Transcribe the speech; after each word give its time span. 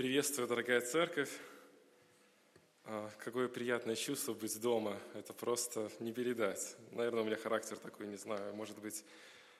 Приветствую, 0.00 0.48
дорогая 0.48 0.80
церковь. 0.80 1.30
А, 2.84 3.10
Какое 3.18 3.48
приятное 3.48 3.96
чувство 3.96 4.32
быть 4.32 4.58
дома. 4.58 4.98
Это 5.12 5.34
просто 5.34 5.90
не 6.00 6.10
передать. 6.10 6.74
Наверное, 6.92 7.20
у 7.20 7.26
меня 7.26 7.36
характер 7.36 7.76
такой, 7.76 8.06
не 8.06 8.16
знаю. 8.16 8.54
Может 8.54 8.78
быть, 8.78 9.04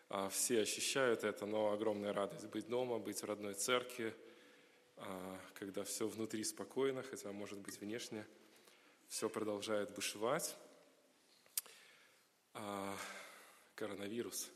а, 0.09 0.31
все 0.31 0.63
ощущают 0.63 1.25
это, 1.25 1.45
но 1.45 1.73
огромная 1.73 2.14
радость 2.14 2.46
быть 2.46 2.67
дома, 2.68 2.99
быть 2.99 3.21
в 3.21 3.25
родной 3.27 3.53
церкви, 3.53 4.14
а, 4.96 5.39
когда 5.57 5.85
все 5.85 6.09
внутри 6.09 6.43
спокойно, 6.43 7.03
хотя, 7.03 7.31
может 7.32 7.59
быть, 7.59 7.79
внешне 7.79 8.25
все 9.09 9.29
продолжает 9.29 9.95
бушевать. 9.95 10.57
Коронавирус. 13.75 14.49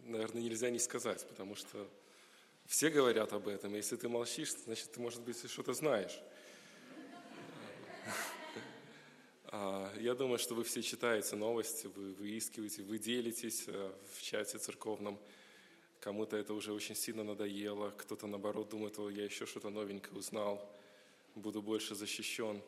Наверное, 0.00 0.42
нельзя 0.42 0.70
не 0.70 0.80
сказать, 0.80 1.24
потому 1.28 1.54
что 1.54 1.88
все 2.66 2.90
говорят 2.90 3.32
об 3.32 3.48
этом. 3.48 3.74
Если 3.74 3.96
ты 3.96 4.08
молчишь, 4.08 4.52
значит, 4.64 4.92
ты, 4.92 5.00
может 5.00 5.22
быть, 5.22 5.50
что-то 5.50 5.74
знаешь. 5.74 6.20
А, 9.46 9.92
Я 10.00 10.14
думаю, 10.14 10.38
что 10.38 10.54
вы 10.54 10.64
все 10.64 10.82
читаете 10.82 11.36
новости, 11.36 11.86
вы 11.86 12.12
выискиваете, 12.14 12.82
вы 12.82 12.98
делитесь 12.98 13.64
э, 13.68 13.92
в 14.12 14.22
чате 14.22 14.58
церковном. 14.58 15.18
Кому-то 16.00 16.36
это 16.36 16.52
уже 16.54 16.72
очень 16.72 16.96
сильно 16.96 17.24
надоело, 17.24 17.90
кто-то, 17.90 18.26
наоборот, 18.26 18.68
думает, 18.68 18.98
о, 18.98 19.08
я 19.08 19.24
еще 19.24 19.46
что-то 19.46 19.70
новенькое 19.70 20.18
узнал, 20.18 20.70
буду 21.34 21.62
больше 21.62 21.94
защищен. 21.94 22.60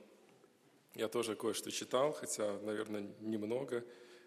Я 0.95 1.09
тоже 1.09 1.35
кое-что 1.35 1.71
читал, 1.71 2.13
хотя, 2.13 2.59
наверное, 2.61 3.07
немного. 3.21 3.85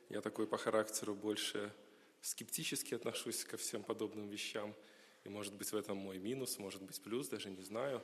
Я 0.10 0.22
такой 0.22 0.46
по 0.46 0.58
характеру 0.58 1.16
больше 1.16 1.74
скептически 2.22 2.94
отношусь 2.94 3.44
ко 3.46 3.58
всем 3.58 3.82
подобным 3.82 4.28
вещам. 4.28 4.76
И, 5.24 5.30
может 5.30 5.54
быть, 5.54 5.72
в 5.72 5.76
этом 5.76 5.98
мой 5.98 6.18
минус, 6.18 6.58
может 6.60 6.82
быть, 6.82 7.02
плюс, 7.02 7.28
даже 7.28 7.50
не 7.50 7.62
знаю. 7.62 8.02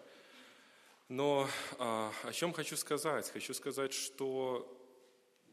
Но 1.08 1.48
а, 1.78 2.12
о 2.24 2.34
чем 2.34 2.52
хочу 2.52 2.76
сказать? 2.76 3.30
Хочу 3.30 3.54
сказать, 3.54 3.94
что 3.94 4.72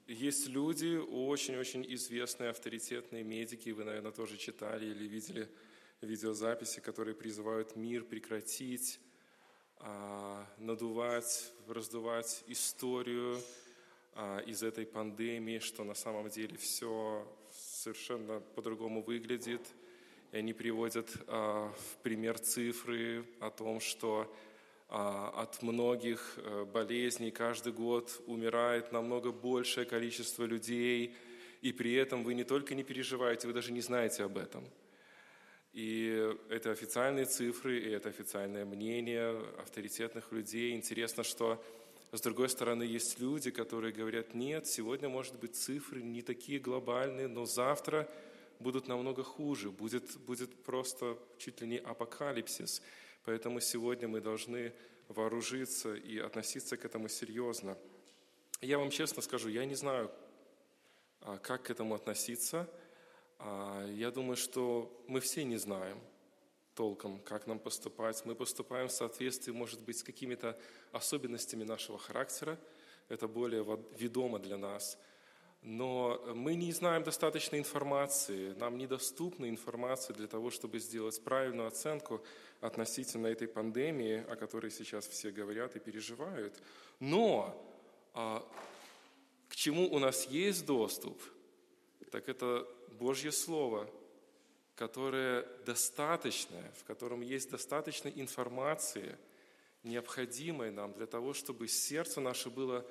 есть 0.06 0.48
люди, 0.48 0.96
очень-очень 0.96 1.84
известные, 1.94 2.50
авторитетные 2.50 3.22
медики, 3.22 3.70
вы, 3.70 3.84
наверное, 3.84 4.12
тоже 4.12 4.36
читали 4.36 4.86
или 4.86 5.06
видели 5.06 5.48
видеозаписи, 6.00 6.80
которые 6.80 7.14
призывают 7.14 7.76
мир 7.76 8.04
прекратить, 8.04 8.98
а, 9.76 10.46
надувать, 10.58 11.52
раздувать 11.68 12.44
историю 12.46 13.40
а, 14.14 14.38
из 14.40 14.62
этой 14.62 14.86
пандемии, 14.86 15.58
что 15.58 15.84
на 15.84 15.94
самом 15.94 16.28
деле 16.28 16.56
все 16.56 17.26
совершенно 17.50 18.40
по-другому 18.40 19.02
выглядит. 19.02 19.66
И 20.32 20.38
они 20.38 20.54
приводят 20.54 21.10
а, 21.26 21.70
в 21.70 21.96
пример 22.02 22.38
цифры 22.38 23.26
о 23.38 23.50
том, 23.50 23.80
что 23.80 24.34
а, 24.88 25.28
от 25.42 25.62
многих 25.62 26.38
э, 26.38 26.64
болезней 26.64 27.30
каждый 27.30 27.74
год 27.74 28.22
умирает 28.26 28.92
намного 28.92 29.30
большее 29.30 29.84
количество 29.84 30.44
людей, 30.44 31.14
и 31.60 31.72
при 31.72 31.92
этом 31.94 32.24
вы 32.24 32.32
не 32.32 32.44
только 32.44 32.74
не 32.74 32.82
переживаете, 32.82 33.46
вы 33.46 33.52
даже 33.52 33.72
не 33.72 33.82
знаете 33.82 34.24
об 34.24 34.38
этом. 34.38 34.64
И 35.74 36.34
это 36.48 36.70
официальные 36.70 37.26
цифры, 37.26 37.78
и 37.78 37.90
это 37.90 38.08
официальное 38.08 38.64
мнение 38.64 39.38
авторитетных 39.58 40.32
людей. 40.32 40.72
Интересно, 40.72 41.24
что 41.24 41.62
с 42.10 42.20
другой 42.22 42.48
стороны 42.48 42.82
есть 42.84 43.18
люди, 43.18 43.50
которые 43.50 43.92
говорят, 43.92 44.34
нет, 44.34 44.66
сегодня, 44.66 45.10
может 45.10 45.38
быть, 45.38 45.56
цифры 45.56 46.02
не 46.02 46.22
такие 46.22 46.58
глобальные, 46.58 47.28
но 47.28 47.44
завтра 47.44 48.08
будут 48.62 48.88
намного 48.88 49.22
хуже, 49.22 49.70
будет, 49.70 50.16
будет 50.20 50.62
просто 50.62 51.18
чуть 51.38 51.60
ли 51.60 51.66
не 51.66 51.78
апокалипсис. 51.78 52.82
Поэтому 53.24 53.60
сегодня 53.60 54.08
мы 54.08 54.20
должны 54.20 54.72
вооружиться 55.08 55.94
и 55.94 56.18
относиться 56.18 56.76
к 56.76 56.84
этому 56.84 57.08
серьезно. 57.08 57.76
Я 58.60 58.78
вам 58.78 58.90
честно 58.90 59.22
скажу, 59.22 59.48
я 59.48 59.64
не 59.64 59.74
знаю, 59.74 60.10
а, 61.20 61.38
как 61.38 61.64
к 61.64 61.70
этому 61.70 61.94
относиться. 61.94 62.68
А, 63.38 63.86
я 63.86 64.10
думаю, 64.10 64.36
что 64.36 65.04
мы 65.08 65.20
все 65.20 65.44
не 65.44 65.56
знаем 65.56 66.00
толком, 66.74 67.20
как 67.20 67.46
нам 67.46 67.58
поступать. 67.58 68.24
Мы 68.24 68.34
поступаем 68.34 68.88
в 68.88 68.92
соответствии, 68.92 69.52
может 69.52 69.80
быть, 69.82 69.98
с 69.98 70.02
какими-то 70.02 70.58
особенностями 70.92 71.64
нашего 71.64 71.98
характера. 71.98 72.58
Это 73.08 73.28
более 73.28 73.64
ведомо 73.98 74.38
для 74.38 74.56
нас. 74.56 74.98
Но 75.62 76.20
мы 76.34 76.56
не 76.56 76.72
знаем 76.72 77.04
достаточно 77.04 77.56
информации, 77.56 78.52
нам 78.54 78.76
недоступна 78.76 79.48
информация 79.48 80.14
для 80.14 80.26
того, 80.26 80.50
чтобы 80.50 80.80
сделать 80.80 81.22
правильную 81.22 81.68
оценку 81.68 82.20
относительно 82.60 83.28
этой 83.28 83.46
пандемии, 83.46 84.24
о 84.28 84.34
которой 84.34 84.72
сейчас 84.72 85.06
все 85.06 85.30
говорят 85.30 85.76
и 85.76 85.78
переживают. 85.78 86.60
Но 86.98 87.64
а, 88.12 88.44
к 89.48 89.54
чему 89.54 89.88
у 89.92 90.00
нас 90.00 90.26
есть 90.26 90.66
доступ, 90.66 91.22
так 92.10 92.28
это 92.28 92.66
Божье 92.98 93.30
Слово, 93.30 93.88
которое 94.74 95.46
достаточное, 95.64 96.72
в 96.80 96.84
котором 96.84 97.20
есть 97.20 97.52
достаточно 97.52 98.08
информации, 98.08 99.16
необходимой 99.84 100.72
нам 100.72 100.92
для 100.92 101.06
того, 101.06 101.34
чтобы 101.34 101.68
сердце 101.68 102.20
наше 102.20 102.50
было 102.50 102.84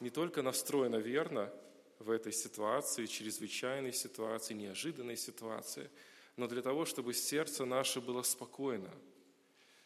не 0.00 0.10
только 0.10 0.42
настроено 0.42 0.96
верно 0.96 1.50
в 1.98 2.10
этой 2.10 2.32
ситуации, 2.32 3.06
чрезвычайной 3.06 3.92
ситуации, 3.92 4.54
неожиданной 4.54 5.16
ситуации, 5.16 5.90
но 6.36 6.46
для 6.46 6.62
того, 6.62 6.84
чтобы 6.84 7.14
сердце 7.14 7.64
наше 7.64 8.00
было 8.00 8.22
спокойно, 8.22 8.90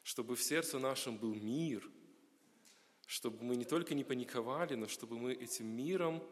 чтобы 0.03 0.37
в 0.37 0.43
сердце 0.43 0.79
нашем 0.79 1.17
был 1.17 1.35
мир, 1.35 1.89
чтобы 3.07 3.43
мы 3.43 3.57
не 3.57 3.65
только 3.65 3.95
не 3.95 4.05
паниковали, 4.05 4.75
но 4.75 4.89
чтобы 4.89 5.19
мы 5.19 5.33
этим 5.33 5.67
миром 5.67 6.23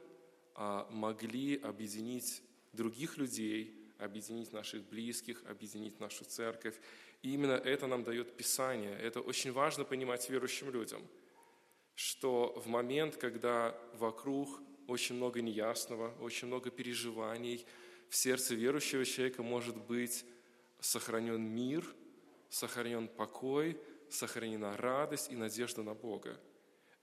а, 0.54 0.88
могли 0.90 1.56
объединить 1.56 2.42
других 2.72 3.16
людей, 3.16 3.74
объединить 3.98 4.52
наших 4.52 4.84
близких, 4.88 5.42
объединить 5.46 6.00
нашу 6.00 6.24
церковь. 6.24 6.78
И 7.22 7.32
именно 7.32 7.52
это 7.52 7.86
нам 7.86 8.02
дает 8.04 8.36
Писание. 8.36 8.96
Это 8.98 9.20
очень 9.20 9.52
важно 9.52 9.84
понимать 9.84 10.28
верующим 10.28 10.70
людям, 10.70 11.06
что 11.94 12.54
в 12.64 12.66
момент, 12.66 13.16
когда 13.16 13.78
вокруг 13.94 14.60
очень 14.90 15.14
много 15.14 15.40
неясного, 15.40 16.12
очень 16.20 16.48
много 16.48 16.70
переживаний, 16.70 17.64
в 18.08 18.16
сердце 18.16 18.54
верующего 18.54 19.04
человека 19.04 19.42
может 19.42 19.76
быть 19.76 20.24
сохранен 20.80 21.40
мир, 21.40 21.86
сохранен 22.48 23.06
покой, 23.06 23.80
сохранена 24.10 24.76
радость 24.76 25.30
и 25.30 25.36
надежда 25.36 25.84
на 25.84 25.94
Бога. 25.94 26.40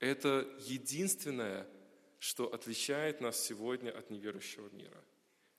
Это 0.00 0.46
единственное, 0.60 1.66
что 2.18 2.52
отличает 2.52 3.22
нас 3.22 3.40
сегодня 3.40 3.90
от 3.90 4.10
неверующего 4.10 4.68
мира. 4.70 5.02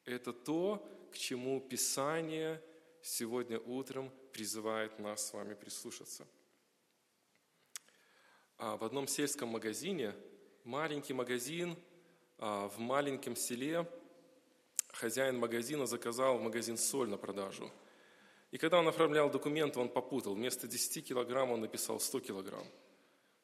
Это 0.06 0.31
то, 0.31 0.88
к 1.11 1.17
чему 1.17 1.59
Писание 1.59 2.61
сегодня 3.01 3.59
утром 3.59 4.11
призывает 4.31 5.00
нас 5.00 5.28
с 5.28 5.34
вами 5.34 5.56
прислушаться. 5.56 6.28
А 8.57 8.78
в 8.78 8.84
одном 8.84 9.07
сельском 9.07 9.50
магазине, 9.50 10.13
маленький 10.63 11.13
магазин 11.13 11.75
в 12.39 12.73
маленьком 12.77 13.35
селе, 13.35 13.85
хозяин 14.88 15.38
магазина 15.38 15.85
заказал 15.85 16.38
в 16.38 16.41
магазин 16.41 16.77
соль 16.77 17.09
на 17.09 17.17
продажу. 17.17 17.72
И 18.51 18.57
когда 18.57 18.79
он 18.79 18.88
оформлял 18.88 19.29
документы, 19.29 19.79
он 19.79 19.89
попутал. 19.89 20.35
Вместо 20.35 20.67
10 20.67 21.07
килограмм 21.07 21.51
он 21.51 21.61
написал 21.61 21.99
100 21.99 22.19
килограмм. 22.22 22.66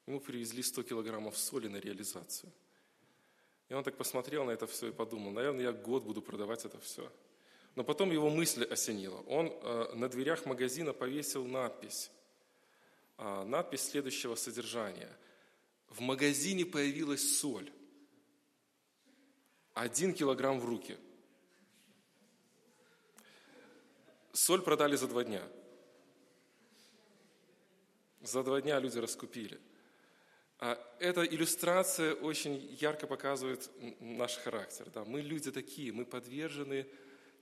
Ему 0.08 0.20
привезли 0.20 0.64
100 0.64 0.84
килограммов 0.84 1.38
соли 1.38 1.68
на 1.68 1.78
реализацию. 1.78 2.52
И 3.70 3.74
он 3.74 3.84
так 3.84 3.98
посмотрел 3.98 4.46
на 4.46 4.52
это 4.52 4.68
все 4.68 4.88
и 4.88 4.92
подумал, 4.92 5.32
наверное, 5.32 5.64
я 5.66 5.72
год 5.72 6.04
буду 6.04 6.22
продавать 6.22 6.66
это 6.66 6.80
все. 6.80 7.12
Но 7.76 7.84
потом 7.84 8.12
его 8.12 8.30
мысль 8.30 8.64
осенила. 8.64 9.20
Он 9.28 9.48
э, 9.48 9.94
на 9.96 10.08
дверях 10.08 10.46
магазина 10.46 10.94
повесил 10.94 11.46
надпись. 11.46 12.12
Э, 13.18 13.44
надпись 13.44 13.82
следующего 13.82 14.36
содержания. 14.36 15.12
В 15.90 16.00
магазине 16.02 16.66
появилась 16.66 17.38
соль. 17.40 17.72
Один 19.76 20.14
килограмм 20.14 20.60
в 20.62 20.66
руки. 20.66 20.98
Соль 24.32 24.62
продали 24.62 24.96
за 24.96 25.08
два 25.08 25.26
дня. 25.26 25.44
За 28.22 28.42
два 28.42 28.62
дня 28.62 28.80
люди 28.80 28.98
раскупили. 28.98 29.60
А 30.60 30.80
эта 31.00 31.26
иллюстрация 31.26 32.14
очень 32.14 32.56
ярко 32.80 33.06
показывает 33.06 33.70
наш 34.00 34.38
характер. 34.38 34.90
Да? 34.94 35.04
Мы 35.04 35.20
люди 35.20 35.52
такие, 35.52 35.92
мы 35.92 36.06
подвержены 36.06 36.88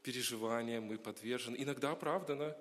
переживаниям, 0.01 0.85
мы 0.85 0.97
подвержены, 0.97 1.55
иногда 1.59 1.91
оправданно, 1.91 2.57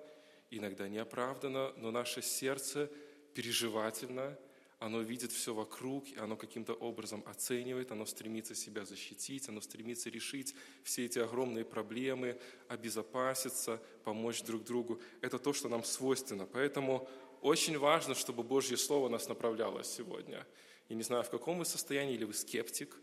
иногда 0.51 0.87
неоправданно, 0.87 1.73
но 1.77 1.89
наше 1.89 2.21
сердце 2.21 2.91
переживательно, 3.33 4.37
оно 4.83 4.99
видит 4.99 5.31
все 5.31 5.53
вокруг, 5.53 6.09
и 6.09 6.17
оно 6.17 6.35
каким-то 6.35 6.73
образом 6.73 7.23
оценивает, 7.25 7.93
оно 7.93 8.05
стремится 8.05 8.53
себя 8.53 8.83
защитить, 8.83 9.47
оно 9.47 9.61
стремится 9.61 10.09
решить 10.09 10.53
все 10.83 11.05
эти 11.05 11.19
огромные 11.19 11.63
проблемы, 11.63 12.37
обезопаситься, 12.67 13.81
помочь 14.03 14.43
друг 14.43 14.65
другу. 14.65 15.01
Это 15.21 15.39
то, 15.39 15.53
что 15.53 15.69
нам 15.69 15.85
свойственно. 15.85 16.45
Поэтому 16.45 17.07
очень 17.41 17.77
важно, 17.77 18.13
чтобы 18.13 18.43
Божье 18.43 18.75
Слово 18.75 19.07
нас 19.07 19.29
направляло 19.29 19.85
сегодня. 19.85 20.45
Я 20.89 20.95
не 20.97 21.03
знаю, 21.03 21.23
в 21.23 21.29
каком 21.29 21.59
вы 21.59 21.65
состоянии, 21.65 22.15
или 22.15 22.25
вы 22.25 22.33
скептик, 22.33 22.97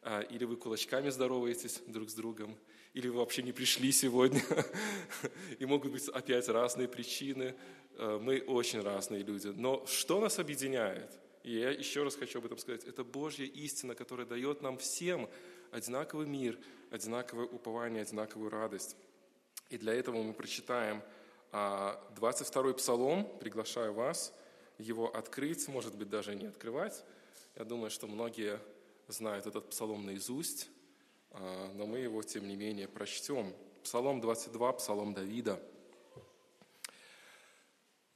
а, 0.00 0.22
или 0.22 0.46
вы 0.46 0.56
кулачками 0.56 1.10
здороваетесь 1.10 1.82
друг 1.86 2.08
с 2.08 2.14
другом, 2.14 2.56
или 2.94 3.08
вы 3.08 3.18
вообще 3.18 3.42
не 3.42 3.52
пришли 3.52 3.92
сегодня, 3.92 4.42
и 5.58 5.66
могут 5.66 5.92
быть 5.92 6.08
опять 6.08 6.48
разные 6.48 6.88
причины. 6.88 7.54
А, 7.96 8.18
мы 8.18 8.40
очень 8.40 8.80
разные 8.80 9.22
люди. 9.22 9.48
Но 9.48 9.86
что 9.86 10.20
нас 10.20 10.38
объединяет? 10.38 11.10
И 11.42 11.58
я 11.58 11.70
еще 11.70 12.02
раз 12.02 12.16
хочу 12.16 12.38
об 12.38 12.46
этом 12.46 12.58
сказать. 12.58 12.84
Это 12.84 13.04
Божья 13.04 13.46
истина, 13.46 13.94
которая 13.94 14.26
дает 14.26 14.60
нам 14.62 14.78
всем 14.78 15.28
одинаковый 15.70 16.26
мир, 16.26 16.58
одинаковое 16.90 17.46
упование, 17.46 18.02
одинаковую 18.02 18.50
радость. 18.50 18.96
И 19.70 19.78
для 19.78 19.94
этого 19.94 20.22
мы 20.22 20.34
прочитаем 20.34 21.02
22-й 21.52 22.70
а, 22.70 22.74
псалом. 22.74 23.38
Приглашаю 23.38 23.92
вас 23.92 24.34
его 24.78 25.14
открыть, 25.14 25.68
может 25.68 25.94
быть, 25.94 26.08
даже 26.08 26.34
не 26.34 26.46
открывать. 26.46 27.04
Я 27.56 27.64
думаю, 27.64 27.90
что 27.90 28.06
многие 28.06 28.58
знают 29.08 29.46
этот 29.46 29.70
псалом 29.70 30.06
наизусть, 30.06 30.68
но 31.30 31.86
мы 31.86 31.98
его, 31.98 32.22
тем 32.22 32.48
не 32.48 32.56
менее, 32.56 32.88
прочтем. 32.88 33.54
Псалом 33.82 34.20
22, 34.20 34.72
псалом 34.74 35.14
Давида. 35.14 35.60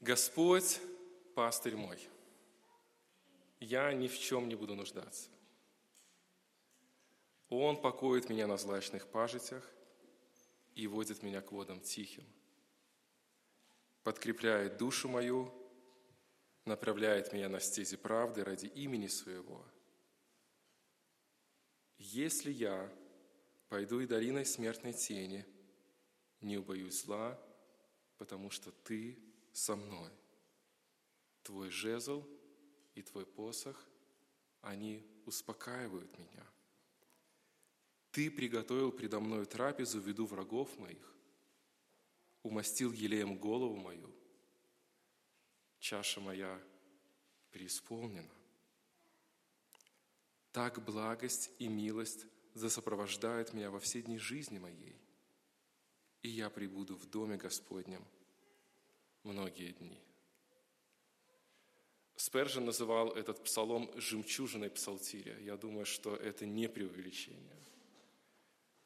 «Господь, 0.01 0.81
пастырь 1.35 1.77
мой, 1.77 1.99
я 3.61 3.93
ни 3.95 4.09
в 4.09 4.19
чем 4.19 4.49
не 4.49 4.55
буду 4.55 4.75
нуждаться. 4.75 5.31
Он 7.49 7.81
покоит 7.81 8.29
меня 8.29 8.47
на 8.47 8.57
злачных 8.57 9.07
пажитях 9.07 9.67
и 10.75 10.87
водит 10.87 11.23
меня 11.23 11.41
к 11.41 11.53
водам 11.53 11.81
тихим. 11.81 12.25
Подкрепляет 14.03 14.77
душу 14.77 15.09
мою, 15.09 15.53
направляет 16.65 17.33
меня 17.33 17.49
на 17.49 17.61
стези 17.61 17.97
правды 17.97 18.45
ради 18.45 18.67
имени 18.67 19.07
Своего. 19.07 19.65
Если 21.97 22.51
я 22.51 22.93
пойду 23.69 24.01
и 24.01 24.07
долиной 24.07 24.45
смертной 24.45 24.93
тени, 24.93 25.47
не 26.41 26.59
убоюсь 26.59 27.03
зла, 27.03 27.41
потому 28.19 28.51
что 28.51 28.71
Ты 28.71 29.19
со 29.53 29.77
мной. 29.77 30.11
Твой 31.43 31.71
жезл 31.71 32.27
и 32.95 33.03
Твой 33.03 33.27
посох, 33.27 33.85
они 34.61 35.07
успокаивают 35.27 36.19
меня. 36.19 36.47
Ты 38.11 38.31
приготовил 38.31 38.93
предо 38.93 39.21
мною 39.21 39.47
трапезу 39.47 40.01
в 40.01 40.07
виду 40.07 40.25
врагов 40.25 40.79
моих, 40.79 41.15
умастил 42.43 42.93
елеем 42.93 43.37
голову 43.37 43.77
мою, 43.77 44.15
чаша 45.81 46.21
моя 46.21 46.61
преисполнена. 47.51 48.31
Так 50.53 50.85
благость 50.85 51.51
и 51.59 51.67
милость 51.67 52.27
засопровождают 52.55 53.53
меня 53.53 53.71
во 53.71 53.79
все 53.79 54.03
дни 54.03 54.19
жизни 54.19 54.59
моей, 54.59 54.97
и 56.23 56.29
я 56.29 56.49
прибуду 56.51 56.97
в 56.97 57.07
доме 57.07 57.37
Господнем 57.37 58.05
многие 59.25 59.73
дни. 59.73 60.01
Спержин 62.17 62.65
называл 62.65 63.11
этот 63.11 63.43
псалом 63.43 63.91
«жемчужиной 63.97 64.71
псалтиря». 64.71 65.37
Я 65.39 65.57
думаю, 65.57 65.85
что 65.85 66.15
это 66.15 66.47
не 66.47 66.69
преувеличение. 66.69 67.59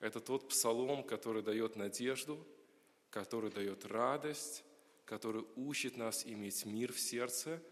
Это 0.01 0.21
тот 0.21 0.49
псалом, 0.49 1.05
который 1.05 1.43
дает 1.43 1.77
надежду, 1.77 2.45
который 3.11 3.51
дает 3.51 3.85
радость, 3.85 4.65
который 5.05 5.45
учит 5.57 5.97
нас 5.97 6.25
иметь 6.27 6.65
мир 6.65 6.93
в 6.93 7.01
сердце 7.01 7.63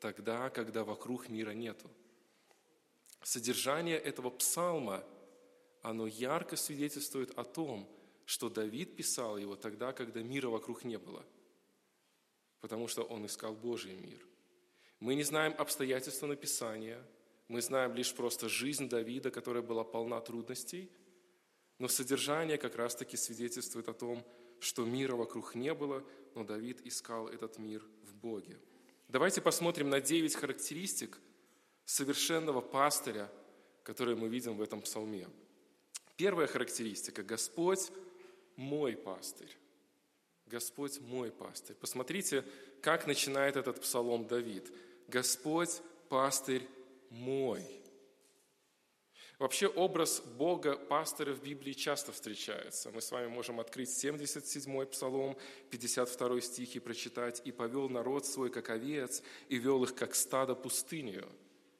тогда, 0.00 0.50
когда 0.50 0.84
вокруг 0.84 1.28
мира 1.28 1.50
нету. 1.52 1.90
Содержание 3.22 3.98
этого 3.98 4.30
псалма, 4.30 5.04
оно 5.90 6.06
ярко 6.06 6.56
свидетельствует 6.56 7.30
о 7.38 7.44
том, 7.44 7.88
что 8.24 8.48
Давид 8.48 8.96
писал 8.96 9.38
его 9.38 9.56
тогда, 9.56 9.92
когда 9.92 10.22
мира 10.22 10.48
вокруг 10.48 10.84
не 10.84 10.98
было, 10.98 11.24
потому 12.60 12.88
что 12.88 13.02
он 13.02 13.26
искал 13.26 13.54
Божий 13.54 13.94
мир. 13.94 14.26
Мы 15.00 15.14
не 15.14 15.22
знаем 15.22 15.54
обстоятельства 15.58 16.26
написания, 16.26 17.02
мы 17.48 17.60
знаем 17.60 17.94
лишь 17.94 18.14
просто 18.14 18.48
жизнь 18.48 18.88
Давида, 18.88 19.30
которая 19.30 19.62
была 19.62 19.84
полна 19.84 20.20
трудностей– 20.20 20.90
но 21.78 21.88
содержание 21.88 22.58
как 22.58 22.76
раз-таки 22.76 23.16
свидетельствует 23.16 23.88
о 23.88 23.94
том, 23.94 24.24
что 24.60 24.84
мира 24.84 25.14
вокруг 25.14 25.54
не 25.54 25.74
было, 25.74 26.02
но 26.34 26.44
Давид 26.44 26.80
искал 26.86 27.28
этот 27.28 27.58
мир 27.58 27.82
в 28.02 28.14
Боге. 28.14 28.58
Давайте 29.08 29.40
посмотрим 29.40 29.90
на 29.90 30.00
девять 30.00 30.34
характеристик 30.34 31.18
совершенного 31.84 32.60
пастыря, 32.60 33.30
которые 33.82 34.16
мы 34.16 34.28
видим 34.28 34.56
в 34.56 34.62
этом 34.62 34.80
псалме. 34.80 35.28
Первая 36.16 36.46
характеристика– 36.46 37.22
Господь 37.24 37.90
мой 38.56 38.96
пастырь. 38.96 39.54
Господь 40.46 41.00
мой 41.00 41.30
пастырь. 41.30 41.76
Посмотрите, 41.76 42.44
как 42.80 43.06
начинает 43.06 43.56
этот 43.56 43.80
псалом 43.80 44.26
Давид. 44.26 44.72
Господь 45.08 45.82
пастырь 46.08 46.66
мой. 47.10 47.64
Вообще 49.38 49.66
образ 49.66 50.20
Бога, 50.20 50.76
пастыря 50.76 51.34
в 51.34 51.42
Библии 51.42 51.74
часто 51.74 52.10
встречается. 52.10 52.90
Мы 52.90 53.02
с 53.02 53.10
вами 53.10 53.26
можем 53.26 53.60
открыть 53.60 53.90
77-й 53.90 54.86
Псалом, 54.86 55.36
52 55.70 56.40
стих 56.40 56.76
и 56.76 56.78
прочитать 56.78 57.42
«И 57.44 57.52
повел 57.52 57.90
народ 57.90 58.24
свой, 58.24 58.50
как 58.50 58.70
овец, 58.70 59.22
и 59.50 59.58
вел 59.58 59.84
их, 59.84 59.94
как 59.94 60.14
стадо 60.14 60.54
пустынью». 60.54 61.28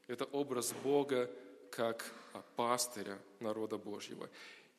Это 0.06 0.26
образ 0.26 0.74
Бога, 0.84 1.30
как 1.70 2.12
пастыря 2.56 3.18
народа 3.40 3.78
Божьего. 3.78 4.28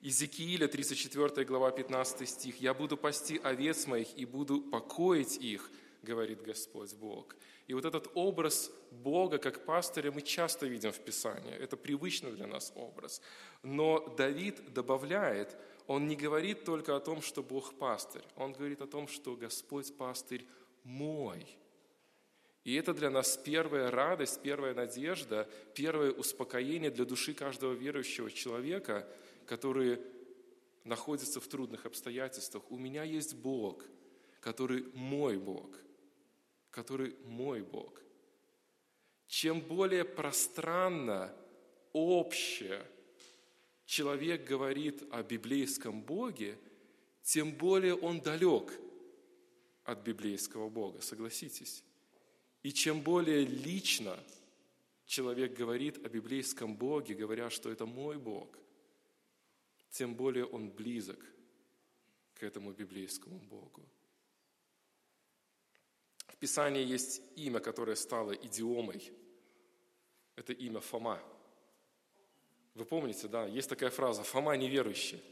Иезекииля, 0.01 0.67
34 0.67 1.45
глава, 1.45 1.71
15 1.71 2.29
стих. 2.29 2.61
«Я 2.61 2.73
буду 2.73 2.97
пасти 2.97 3.39
овец 3.43 3.87
моих 3.87 4.15
и 4.15 4.25
буду 4.25 4.61
покоить 4.61 5.37
их, 5.37 5.71
говорит 6.03 6.41
Господь 6.41 6.93
Бог». 6.93 7.35
И 7.67 7.73
вот 7.73 7.83
этот 7.83 8.09
образ 8.13 8.71
Бога 8.91 9.37
как 9.37 9.65
пастыря 9.65 10.11
мы 10.11 10.21
часто 10.21 10.67
видим 10.67 10.91
в 10.91 10.99
Писании. 10.99 11.53
Это 11.53 11.75
привычный 11.75 12.31
для 12.31 12.47
нас 12.47 12.71
образ. 12.75 13.21
Но 13.61 13.99
Давид 14.17 14.73
добавляет, 14.73 15.57
он 15.85 16.07
не 16.07 16.15
говорит 16.15 16.63
только 16.63 16.95
о 16.95 16.99
том, 16.99 17.21
что 17.21 17.44
Бог 17.44 17.73
пастырь. 17.73 18.23
Он 18.35 18.53
говорит 18.53 18.81
о 18.81 18.87
том, 18.87 19.07
что 19.07 19.35
Господь 19.35 19.95
пастырь 19.97 20.45
мой. 20.83 21.45
И 22.68 22.76
это 22.76 22.94
для 22.94 23.09
нас 23.09 23.38
первая 23.38 23.90
радость, 23.90 24.42
первая 24.44 24.76
надежда, 24.76 25.47
первое 25.74 26.12
успокоение 26.12 26.92
для 26.92 27.06
души 27.06 27.33
каждого 27.33 27.74
верующего 27.74 28.30
человека, 28.30 29.07
который 29.47 30.00
находится 30.83 31.40
в 31.40 31.47
трудных 31.47 31.86
обстоятельствах. 31.86 32.69
У 32.69 32.78
меня 32.78 33.04
есть 33.04 33.36
Бог, 33.36 33.83
который 34.42 34.86
мой 34.94 35.38
Бог– 35.38 35.69
который 36.78 37.16
мой 37.26 37.64
Бог. 37.64 38.00
Чем 39.26 39.62
более 39.62 40.06
пространно, 40.06 41.36
общее 41.92 42.86
человек 43.83 44.47
говорит 44.47 45.04
о 45.09 45.24
библейском 45.24 46.04
Боге, 46.04 46.56
тем 47.24 47.52
более 47.52 47.95
он 47.95 48.21
далек 48.21 48.71
от 49.86 50.04
библейского 50.04 50.69
Бога, 50.69 51.02
согласитесь. 51.02 51.83
И 52.68 52.74
чем 52.74 53.00
более 53.00 53.45
лично 53.45 54.21
человек 55.06 55.54
говорит 55.54 56.06
о 56.06 56.09
библейском 56.09 56.76
Боге, 56.76 57.16
говоря, 57.16 57.50
что 57.50 57.71
это 57.71 57.86
мой 57.86 58.18
Бог, 58.18 58.50
тем 59.90 60.16
более 60.16 60.44
он 60.44 60.69
близок 60.71 61.18
к 62.33 62.44
этому 62.44 62.74
библейскому 62.74 63.40
Богу. 63.40 63.88
В 66.28 66.36
Писании 66.36 66.83
есть 66.83 67.21
имя, 67.38 67.62
которое 67.62 67.95
стало 67.95 68.33
идиомой. 68.33 69.14
Это 70.36 70.52
имя 70.52 70.81
Фома. 70.81 71.24
Вы 72.74 72.83
помните, 72.83 73.30
да, 73.30 73.45
есть 73.45 73.69
такая 73.69 73.92
фраза 73.92 74.24
«Фома 74.24 74.57
неверующий». 74.57 75.24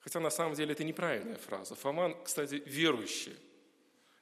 Хотя 0.00 0.20
на 0.20 0.28
самом 0.28 0.54
деле 0.54 0.72
это 0.72 0.84
неправильная 0.84 1.38
фраза. 1.38 1.74
Фома, 1.76 2.14
кстати, 2.22 2.56
верующий. 2.66 3.38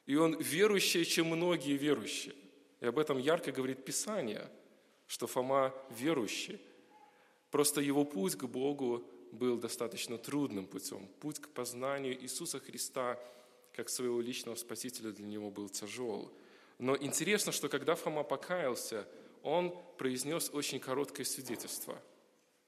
И 0.08 0.16
он 0.16 0.36
верующий, 0.40 1.04
чем 1.04 1.28
многие 1.28 1.76
верующие. 1.76 2.34
И 2.80 2.86
об 2.86 2.98
этом 2.98 3.18
ярко 3.18 3.52
говорит 3.52 3.84
Писание, 3.84 4.50
что 5.06 5.28
Фома 5.28 5.72
верующий. 5.90 6.60
Просто 7.52 7.80
его 7.80 8.04
путь 8.04 8.34
к 8.34 8.44
Богу 8.44 9.04
был 9.30 9.56
достаточно 9.58 10.18
трудным 10.18 10.66
путем. 10.66 11.06
Путь 11.20 11.38
к 11.38 11.48
познанию 11.50 12.20
Иисуса 12.20 12.58
Христа– 12.58 13.16
как 13.78 13.88
своего 13.88 14.20
личного 14.20 14.56
спасителя 14.56 15.12
для 15.12 15.24
него 15.24 15.52
был 15.52 15.68
тяжел. 15.68 16.32
Но 16.78 16.96
интересно, 16.96 17.52
что 17.52 17.68
когда 17.68 17.94
Фома 17.94 18.24
покаялся, 18.24 19.06
он 19.44 19.72
произнес 19.96 20.50
очень 20.52 20.80
короткое 20.80 21.22
свидетельство. 21.22 21.96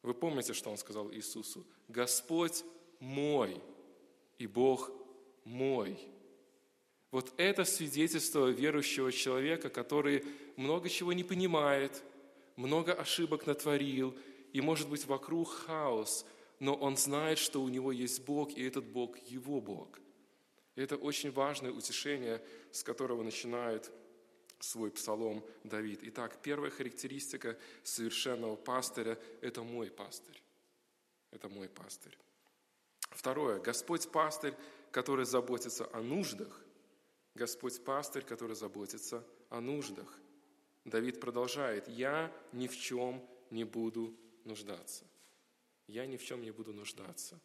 Вы 0.02 0.14
помните, 0.14 0.52
что 0.52 0.70
он 0.70 0.76
сказал 0.76 1.12
Иисусу? 1.12 1.66
«Господь 1.88 2.62
мой 3.00 3.60
и 4.38 4.46
Бог 4.46 4.92
мой». 5.42 5.98
Вот 7.10 7.32
это 7.36 7.64
свидетельство 7.64 8.48
верующего 8.48 9.10
человека, 9.10 9.68
который 9.68 10.24
много 10.56 10.88
чего 10.88 11.12
не 11.12 11.24
понимает, 11.24 12.02
много 12.56 12.92
ошибок 12.92 13.46
натворил, 13.46 14.16
и 14.52 14.60
может 14.60 14.88
быть 14.88 15.06
вокруг 15.06 15.50
хаос, 15.50 16.26
но 16.58 16.74
он 16.74 16.96
знает, 16.96 17.38
что 17.38 17.62
у 17.62 17.68
него 17.68 17.90
есть 17.92 18.24
Бог, 18.24 18.52
и 18.52 18.62
этот 18.62 18.84
Бог 18.84 19.18
его 19.18 19.60
Бог. 19.60 19.98
Это 20.76 20.96
очень 20.96 21.30
важное 21.30 21.72
утешение, 21.72 22.42
с 22.70 22.82
которого 22.82 23.22
начинает 23.22 23.90
свой 24.60 24.90
псалом 24.90 25.44
Давид. 25.64 26.00
Итак, 26.02 26.38
первая 26.42 26.70
характеристика 26.70 27.58
совершенного 27.82 28.56
пастыря– 28.56 29.18
это 29.40 29.62
мой 29.62 29.90
пастырь. 29.90 30.40
Это 31.30 31.48
мой 31.48 31.68
пастырь. 31.68 32.16
Второе. 33.10 33.58
Господь 33.58 34.10
пастырь, 34.10 34.54
который 34.90 35.24
заботится 35.24 35.88
о 35.92 36.02
нуждах. 36.02 36.60
Господь 37.40 37.82
пастырь, 37.82 38.22
который 38.22 38.54
заботится 38.54 39.26
о 39.48 39.62
нуждах. 39.62 40.20
Давид 40.84 41.20
продолжает. 41.20 41.88
«Я 41.88 42.30
ни 42.52 42.66
в 42.66 42.76
чем 42.76 43.26
не 43.50 43.64
буду 43.64 44.14
нуждаться». 44.44 45.06
Я 45.86 46.04
ни 46.04 46.18
в 46.18 46.22
чем 46.22 46.42
не 46.42 46.50
буду 46.50 46.74
нуждаться. 46.74 47.40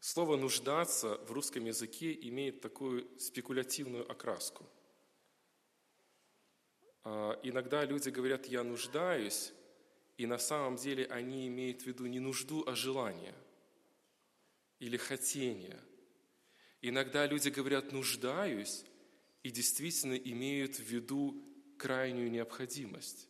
Слово 0.00 0.36
«нуждаться» 0.36 1.18
в 1.26 1.32
русском 1.32 1.66
языке 1.66 2.18
имеет 2.28 2.62
такую 2.62 3.06
спекулятивную 3.20 4.10
окраску. 4.10 4.64
А, 7.04 7.38
иногда 7.42 7.84
люди 7.84 8.08
говорят 8.08 8.46
«я 8.46 8.64
нуждаюсь», 8.64 9.52
и 10.16 10.24
на 10.24 10.38
самом 10.38 10.76
деле 10.76 11.04
они 11.08 11.46
имеют 11.48 11.82
в 11.82 11.86
виду 11.86 12.06
не 12.06 12.18
нужду, 12.18 12.64
а 12.66 12.74
желание 12.74 13.34
или 14.78 14.96
хотение. 14.96 15.78
Иногда 16.80 17.26
люди 17.26 17.48
говорят 17.48 17.92
«нуждаюсь» 17.92 18.84
и 19.42 19.50
действительно 19.50 20.14
имеют 20.14 20.76
в 20.76 20.82
виду 20.82 21.42
крайнюю 21.76 22.30
необходимость. 22.30 23.28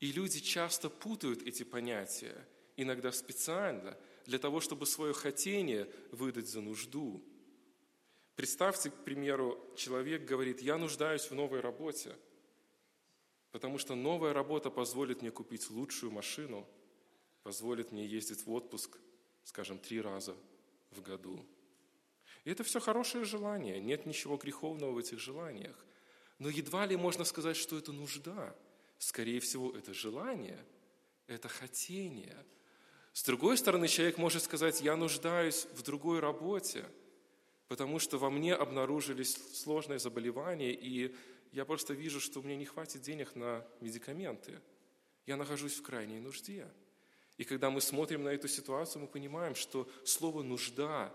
И 0.00 0.12
люди 0.12 0.40
часто 0.40 0.90
путают 0.90 1.42
эти 1.42 1.62
понятия, 1.62 2.46
иногда 2.76 3.12
специально, 3.12 3.96
для 4.26 4.38
того, 4.38 4.60
чтобы 4.60 4.86
свое 4.86 5.14
хотение 5.14 5.88
выдать 6.10 6.48
за 6.48 6.60
нужду. 6.60 7.24
Представьте, 8.34 8.90
к 8.90 9.04
примеру, 9.04 9.58
человек 9.76 10.24
говорит, 10.24 10.60
я 10.60 10.76
нуждаюсь 10.76 11.30
в 11.30 11.34
новой 11.34 11.60
работе– 11.60 12.14
Потому 13.56 13.78
что 13.78 13.94
новая 13.94 14.34
работа 14.34 14.70
позволит 14.70 15.22
мне 15.22 15.30
купить 15.30 15.70
лучшую 15.70 16.12
машину, 16.12 16.68
позволит 17.42 17.90
мне 17.90 18.04
ездить 18.04 18.44
в 18.44 18.52
отпуск, 18.52 18.98
скажем, 19.44 19.78
три 19.78 19.98
раза 19.98 20.36
в 20.90 21.00
году. 21.00 21.42
И 22.46 22.50
это 22.50 22.62
все 22.62 22.78
хорошее 22.78 23.24
желание, 23.24 23.80
нет 23.80 24.06
ничего 24.06 24.36
греховного 24.36 24.92
в 24.92 24.98
этих 24.98 25.18
желаниях. 25.18 25.74
Но 26.38 26.48
едва 26.48 26.86
ли 26.86 26.96
можно 26.96 27.24
сказать, 27.24 27.56
что 27.56 27.76
это 27.76 27.90
нужда. 27.90 28.54
Скорее 28.98 29.40
всего, 29.40 29.72
это 29.72 29.92
желание, 29.92 30.64
это 31.26 31.48
хотение. 31.48 32.36
С 33.12 33.24
другой 33.24 33.58
стороны, 33.58 33.88
человек 33.88 34.16
может 34.16 34.44
сказать, 34.44 34.80
я 34.80 34.94
нуждаюсь 34.94 35.66
в 35.72 35.82
другой 35.82 36.20
работе, 36.20 36.84
потому 37.66 37.98
что 37.98 38.16
во 38.16 38.30
мне 38.30 38.54
обнаружились 38.54 39.36
сложные 39.52 39.98
заболевания, 39.98 40.72
и 40.72 41.16
я 41.50 41.64
просто 41.64 41.94
вижу, 41.94 42.20
что 42.20 42.38
у 42.38 42.42
меня 42.44 42.54
не 42.54 42.64
хватит 42.64 43.02
денег 43.02 43.34
на 43.34 43.66
медикаменты. 43.80 44.60
Я 45.26 45.36
нахожусь 45.36 45.74
в 45.74 45.82
крайней 45.82 46.20
нужде. 46.20 46.68
И 47.38 47.44
когда 47.44 47.70
мы 47.70 47.80
смотрим 47.80 48.22
на 48.22 48.28
эту 48.28 48.46
ситуацию, 48.46 49.02
мы 49.02 49.08
понимаем, 49.08 49.56
что 49.56 49.90
слово 50.04 50.44
«нужда» 50.44 51.12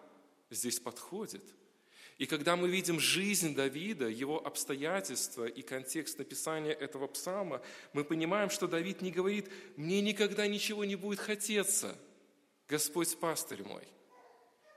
здесь 0.51 0.79
подходит. 0.79 1.43
И 2.17 2.27
когда 2.27 2.55
мы 2.55 2.69
видим 2.69 2.99
жизнь 2.99 3.55
Давида, 3.55 4.07
его 4.07 4.45
обстоятельства 4.45 5.45
и 5.45 5.63
контекст 5.63 6.19
написания 6.19 6.71
этого 6.71 7.07
псалма, 7.07 7.63
мы 7.93 8.03
понимаем, 8.03 8.51
что 8.51 8.67
Давид 8.67 9.01
не 9.01 9.11
говорит 9.11 9.49
«мне 9.75 10.01
никогда 10.01 10.45
ничего 10.45 10.85
не 10.85 10.95
будет 10.95 11.19
хотеться, 11.19 11.97
Господь 12.67 13.17
пастырь 13.17 13.63
мой». 13.63 13.87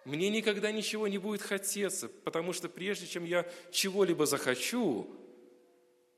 Мне 0.06 0.28
никогда 0.30 0.70
ничего 0.70 1.08
не 1.08 1.18
будет 1.18 1.42
хотеться, 1.42 2.08
потому 2.08 2.52
что 2.52 2.68
прежде 2.68 3.06
чем 3.06 3.24
я 3.24 3.50
чего-либо 3.70 4.26
захочу, 4.26 5.10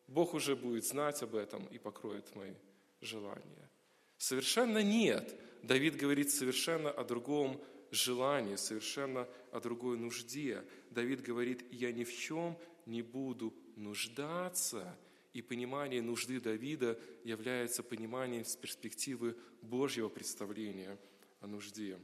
Бог 0.08 0.34
уже 0.34 0.56
будет 0.56 0.84
знать 0.84 1.22
об 1.22 1.34
этом 1.34 1.66
и 1.66 1.78
покроет 1.78 2.34
мои 2.34 2.54
желания. 3.00 3.70
Совершенно 4.18 4.82
нет. 4.82 5.34
Давид 5.62 5.96
говорит 5.96 6.30
совершенно 6.30 6.90
о 6.90 7.04
другом 7.04 7.60
желании, 7.90 8.56
совершенно 8.56 9.28
о 9.52 9.60
другой 9.60 9.98
нужде. 9.98 10.64
Давид 10.90 11.22
говорит, 11.22 11.64
я 11.70 11.92
ни 11.92 12.04
в 12.04 12.16
чем 12.16 12.58
не 12.86 13.02
буду 13.02 13.54
нуждаться. 13.76 14.98
И 15.32 15.42
понимание 15.42 16.00
нужды 16.00 16.40
Давида 16.40 16.98
является 17.24 17.82
пониманием 17.82 18.44
с 18.44 18.56
перспективы 18.56 19.36
Божьего 19.60 20.08
представления 20.08 20.98
о 21.40 21.46
нужде. 21.46 21.98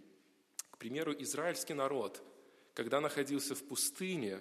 К 0.71 0.77
примеру, 0.77 1.15
израильский 1.19 1.75
народ, 1.75 2.23
когда 2.75 3.01
находился 3.01 3.55
в 3.55 3.63
пустыне, 3.63 4.41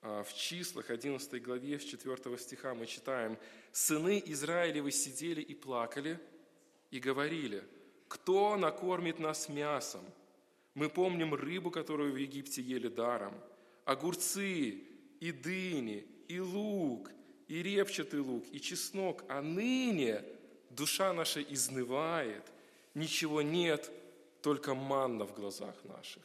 а, 0.00 0.22
в 0.22 0.34
числах 0.34 0.90
11 0.90 1.42
главе, 1.42 1.78
с 1.78 1.84
4 1.84 2.38
стиха 2.38 2.74
мы 2.74 2.86
читаем, 2.86 3.38
«Сыны 3.72 4.22
Израилевы 4.24 4.90
сидели 4.90 5.40
и 5.40 5.54
плакали, 5.54 6.18
и 6.90 7.00
говорили, 7.00 7.64
кто 8.08 8.56
накормит 8.56 9.18
нас 9.18 9.48
мясом? 9.48 10.04
Мы 10.74 10.88
помним 10.88 11.34
рыбу, 11.34 11.70
которую 11.70 12.12
в 12.12 12.16
Египте 12.16 12.60
ели 12.60 12.88
даром, 12.88 13.34
огурцы, 13.84 14.82
и 15.20 15.32
дыни, 15.32 16.06
и 16.28 16.40
лук, 16.40 17.10
и 17.48 17.62
репчатый 17.62 18.20
лук, 18.20 18.44
и 18.50 18.60
чеснок, 18.60 19.24
а 19.28 19.40
ныне 19.40 20.24
душа 20.70 21.12
наша 21.12 21.40
изнывает, 21.40 22.42
ничего 22.94 23.40
нет, 23.42 23.90
только 24.42 24.74
манна 24.74 25.24
в 25.24 25.34
глазах 25.34 25.76
наших». 25.84 26.22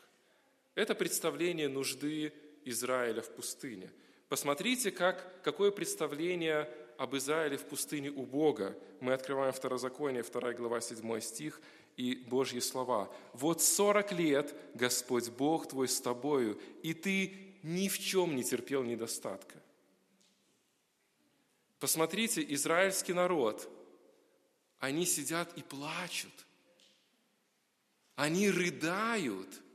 Это 0.75 0.96
представление 0.96 1.68
нужды 1.68 2.34
Израиля 2.65 3.22
в 3.22 3.29
пустыне. 3.29 3.91
Посмотрите, 4.27 4.91
как, 4.91 5.41
какое 5.44 5.72
представление 5.72 6.70
об 6.98 7.15
Израиле 7.15 7.58
в 7.58 7.63
пустыне 7.63 8.10
у 8.10 8.25
Бога. 8.25 8.77
Мы 9.00 9.13
открываем 9.13 9.53
Второзаконие, 9.53 10.24
2 10.24 10.53
глава, 10.53 10.82
7 10.82 11.20
стих, 11.22 11.62
и 11.98 12.15
Божьи 12.15 12.60
слова. 12.60 13.13
«Вот 13.34 13.62
сорок 13.62 14.12
лет 14.12 14.55
Господь 14.74 15.29
Бог 15.29 15.67
твой 15.67 15.88
с 15.88 16.00
тобою, 16.00 16.60
и 16.84 16.93
ты 16.93 17.58
ни 17.63 17.88
в 17.88 18.00
чем 18.00 18.36
не 18.36 18.43
терпел 18.43 18.84
недостатка». 18.84 19.62
Посмотрите, 21.79 22.46
израильский 22.53 23.13
народ, 23.13 23.69
они 24.79 25.05
сидят 25.05 25.58
и 25.58 25.62
плачут. 25.62 26.34
Они 28.15 28.50
рыдают– 28.50 29.62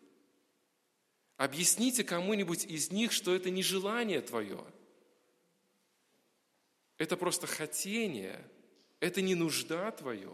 Объясните 1.36 2.04
кому-нибудь 2.04 2.64
из 2.64 2.90
них, 2.90 3.12
что 3.12 3.34
это 3.34 3.50
не 3.50 3.62
желание 3.62 4.20
твое. 4.20 4.64
Это 6.96 7.16
просто 7.16 7.46
хотение, 7.46 8.48
это 9.00 9.20
не 9.20 9.34
нужда 9.34 9.90
твое. 9.90 10.32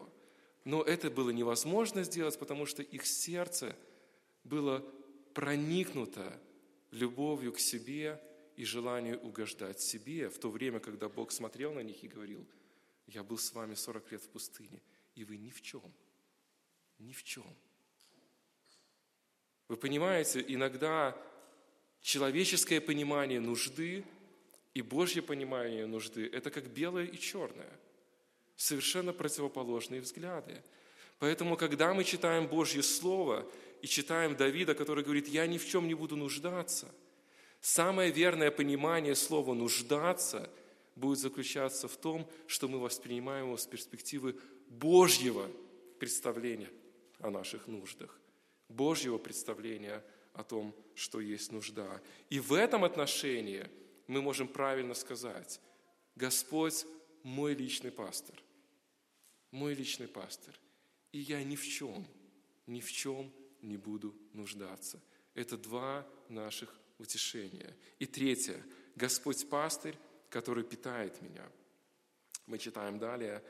Но 0.71 0.83
это 0.83 1.11
было 1.11 1.31
невозможно 1.31 2.05
сделать, 2.05 2.39
потому 2.39 2.65
что 2.65 2.83
их 2.83 3.05
сердце 3.05 3.75
было 4.45 4.85
проникнуто 5.35 6.41
любовью 6.93 7.53
к 7.53 7.59
себе 7.59 8.23
и 8.55 8.65
желанию 8.65 9.19
угождать 9.21 9.81
себе, 9.81 10.29
в 10.29 10.39
то 10.39 10.49
время, 10.49 10.79
когда 10.79 11.09
Бог 11.09 11.33
смотрел 11.33 11.73
на 11.73 11.81
них 11.81 12.05
и 12.05 12.09
говорил, 12.09 12.47
«Я 13.09 13.25
был 13.25 13.37
с 13.37 13.53
вами 13.53 13.75
40 13.75 14.13
лет 14.13 14.23
в 14.23 14.29
пустыне, 14.29 14.81
и 15.17 15.25
вы 15.25 15.39
ни 15.39 15.51
в 15.51 15.61
чем, 15.61 15.93
ни 17.01 17.13
в 17.13 17.25
чем 17.25 17.45
вы 19.67 19.77
понимаете, 19.77 20.45
иногда 20.49 21.17
человеческое 22.01 22.81
понимание 22.81 23.39
нужды 23.41 24.05
и 24.75 24.83
Божье 24.83 25.23
понимание 25.23 25.87
нужды– 25.87 26.29
это 26.33 26.51
как 26.51 26.69
белое 26.73 27.07
и 27.07 27.17
черное. 27.17 27.71
Совершенно 28.61 29.15
противоположные 29.15 30.03
взгляды. 30.03 30.63
Поэтому, 31.19 31.57
когда 31.57 31.95
мы 31.95 32.05
читаем 32.05 32.47
Божье 32.47 32.83
Слово 32.83 33.51
и 33.81 33.87
читаем 33.87 34.37
Давида, 34.37 34.75
который 34.75 35.03
говорит, 35.03 35.29
я 35.29 35.47
ни 35.47 35.57
в 35.57 35.67
чем 35.67 35.89
не 35.89 35.95
буду 35.95 36.15
нуждаться, 36.15 36.95
самое 37.63 38.11
верное 38.13 38.51
понимание 38.51 39.15
слова 39.15 39.55
«нуждаться» 39.55 40.51
будет 40.95 41.21
заключаться 41.21 41.89
в 41.89 41.97
том, 41.97 42.29
что 42.47 42.69
мы 42.69 42.79
воспринимаем 42.81 43.47
его 43.47 43.57
с 43.57 43.65
перспективы 43.65 44.39
Божьего 44.69 45.51
представления 45.99 46.69
о 47.19 47.31
наших 47.31 47.67
нуждах. 47.67 48.21
Божьего 48.69 49.17
представления 49.17 50.05
о 50.35 50.45
том, 50.45 50.75
что 50.95 51.21
есть 51.21 51.51
нужда. 51.51 52.03
И 52.29 52.39
в 52.39 52.53
этом 52.53 52.85
отношении 52.85 53.67
мы 54.07 54.21
можем 54.21 54.49
правильно 54.49 54.93
сказать, 54.93 55.63
Господь 56.15 56.85
мой 57.23 57.55
личный 57.55 57.91
пастор, 57.91 58.37
мой 59.51 59.75
личный 59.75 60.09
пастор, 60.09 60.59
и 61.13 61.19
я 61.19 61.43
ни 61.43 61.57
в 61.57 61.67
чем, 61.67 62.07
ни 62.67 62.81
в 62.81 62.91
чем 62.91 63.33
не 63.63 63.77
буду 63.77 64.15
нуждаться. 64.33 65.01
Это 65.35 65.57
два 65.57 66.07
наших 66.29 66.79
утешение. 66.99 67.77
И 67.99 68.07
третье. 68.07 68.65
Господь 68.97 69.49
пастырь, 69.49 69.97
который 70.29 70.65
питает 70.65 71.21
меня. 71.23 71.51
Мы 72.47 72.59
читаем 72.59 72.99
далее. 72.99 73.43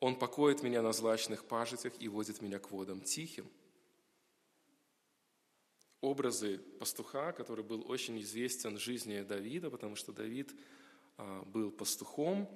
Он 0.00 0.16
покоит 0.16 0.62
меня 0.62 0.82
на 0.82 0.92
злачных 0.92 1.44
пажитях 1.44 1.92
и 1.98 2.08
водит 2.08 2.42
меня 2.42 2.58
к 2.58 2.70
водам 2.70 3.00
тихим. 3.00 3.50
Образы 6.00 6.58
пастуха, 6.78 7.32
который 7.32 7.64
был 7.64 7.84
очень 7.90 8.20
известен 8.20 8.76
в 8.76 8.80
жизни 8.80 9.22
Давида, 9.22 9.70
потому 9.70 9.96
что 9.96 10.12
Давид 10.12 10.54
а, 11.16 11.42
был 11.42 11.72
пастухом. 11.72 12.48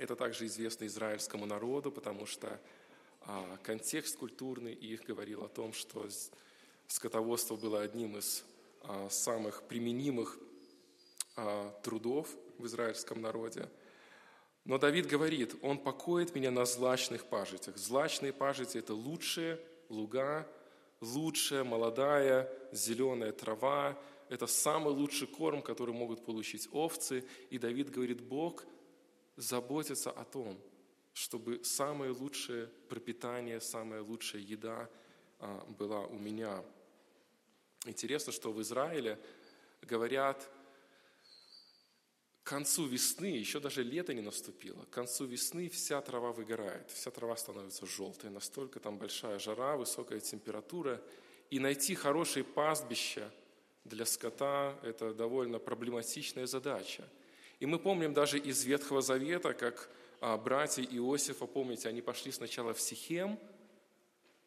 Это 0.00 0.16
также 0.16 0.46
известно 0.46 0.86
израильскому 0.86 1.44
народу, 1.44 1.92
потому 1.92 2.24
что 2.24 2.58
а, 3.20 3.58
контекст 3.62 4.16
культурный 4.16 4.72
их 4.72 5.04
говорил 5.04 5.44
о 5.44 5.48
том, 5.48 5.74
что 5.74 6.08
скотоводство 6.86 7.56
было 7.56 7.82
одним 7.82 8.16
из 8.16 8.42
а, 8.80 9.10
самых 9.10 9.62
применимых 9.64 10.38
трудов 11.82 12.28
в 12.58 12.66
израильском 12.66 13.20
народе. 13.20 13.68
Но 14.64 14.78
Давид 14.78 15.06
говорит, 15.06 15.54
он 15.62 15.78
покоит 15.78 16.34
меня 16.34 16.50
на 16.50 16.64
злачных 16.64 17.26
пажитях. 17.26 17.76
Злачные 17.76 18.32
пажити– 18.32 18.78
это 18.78 18.94
лучшие 18.94 19.60
луга, 19.90 20.48
лучшая 21.00 21.62
молодая 21.62 22.50
зеленая 22.72 23.32
трава, 23.32 23.98
это 24.30 24.46
самый 24.46 24.94
лучший 24.94 25.28
корм, 25.28 25.60
который 25.60 25.94
могут 25.94 26.24
получить 26.24 26.68
овцы. 26.72 27.24
И 27.50 27.58
Давид 27.58 27.90
говорит, 27.90 28.22
Бог 28.22 28.64
заботится 29.40 30.10
о 30.10 30.24
том, 30.24 30.60
чтобы 31.12 31.64
самое 31.64 32.12
лучшее 32.12 32.66
пропитание, 32.88 33.60
самая 33.60 34.02
лучшая 34.02 34.42
еда 34.42 34.88
а, 35.38 35.64
была 35.78 36.00
у 36.06 36.18
меня. 36.18 36.62
Интересно, 37.86 38.32
что 38.32 38.52
в 38.52 38.60
Израиле 38.60 39.18
говорят, 39.82 40.48
к 42.42 42.50
концу 42.50 42.86
весны, 42.86 43.26
еще 43.26 43.60
даже 43.60 43.82
лето 43.82 44.12
не 44.12 44.20
наступило, 44.20 44.84
к 44.84 44.90
концу 44.90 45.24
весны 45.24 45.68
вся 45.68 46.00
трава 46.00 46.32
выгорает, 46.32 46.90
вся 46.90 47.10
трава 47.10 47.36
становится 47.36 47.86
желтой, 47.86 48.30
настолько 48.30 48.80
там 48.80 48.98
большая 48.98 49.38
жара, 49.38 49.76
высокая 49.76 50.20
температура, 50.20 51.02
и 51.48 51.58
найти 51.58 51.94
хорошие 51.94 52.44
пастбища 52.44 53.32
для 53.84 54.04
скота– 54.04 54.78
это 54.82 55.14
довольно 55.14 55.58
проблематичная 55.58 56.46
задача. 56.46 57.08
И 57.60 57.66
мы 57.66 57.78
помним 57.78 58.14
даже 58.14 58.38
из 58.38 58.64
Ветхого 58.64 59.02
Завета, 59.02 59.52
как 59.52 59.90
а, 60.20 60.36
братья 60.36 60.82
Иосифа, 60.82 61.46
помните, 61.46 61.88
они 61.88 62.00
пошли 62.00 62.32
сначала 62.32 62.72
в 62.72 62.80
Сихем 62.80 63.38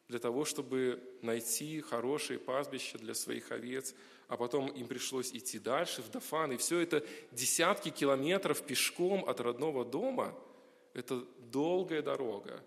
для 0.08 0.18
того, 0.18 0.44
чтобы 0.44 1.00
найти 1.22 1.80
хорошие 1.80 2.38
пастбища 2.38 2.98
для 2.98 3.14
своих 3.14 3.52
овец, 3.52 3.94
а 4.28 4.36
потом 4.36 4.66
им 4.68 4.86
пришлось 4.86 5.32
идти 5.32 5.58
дальше, 5.58 6.02
в 6.02 6.10
Дафан. 6.10 6.52
И 6.52 6.56
все 6.56 6.80
это 6.80 7.04
десятки 7.30 7.88
километров 7.88 8.62
пешком 8.62 9.28
от 9.28 9.40
родного 9.40 9.84
дома– 9.84 10.36
это 10.94 11.24
долгая 11.38 12.02
дорога. 12.02 12.62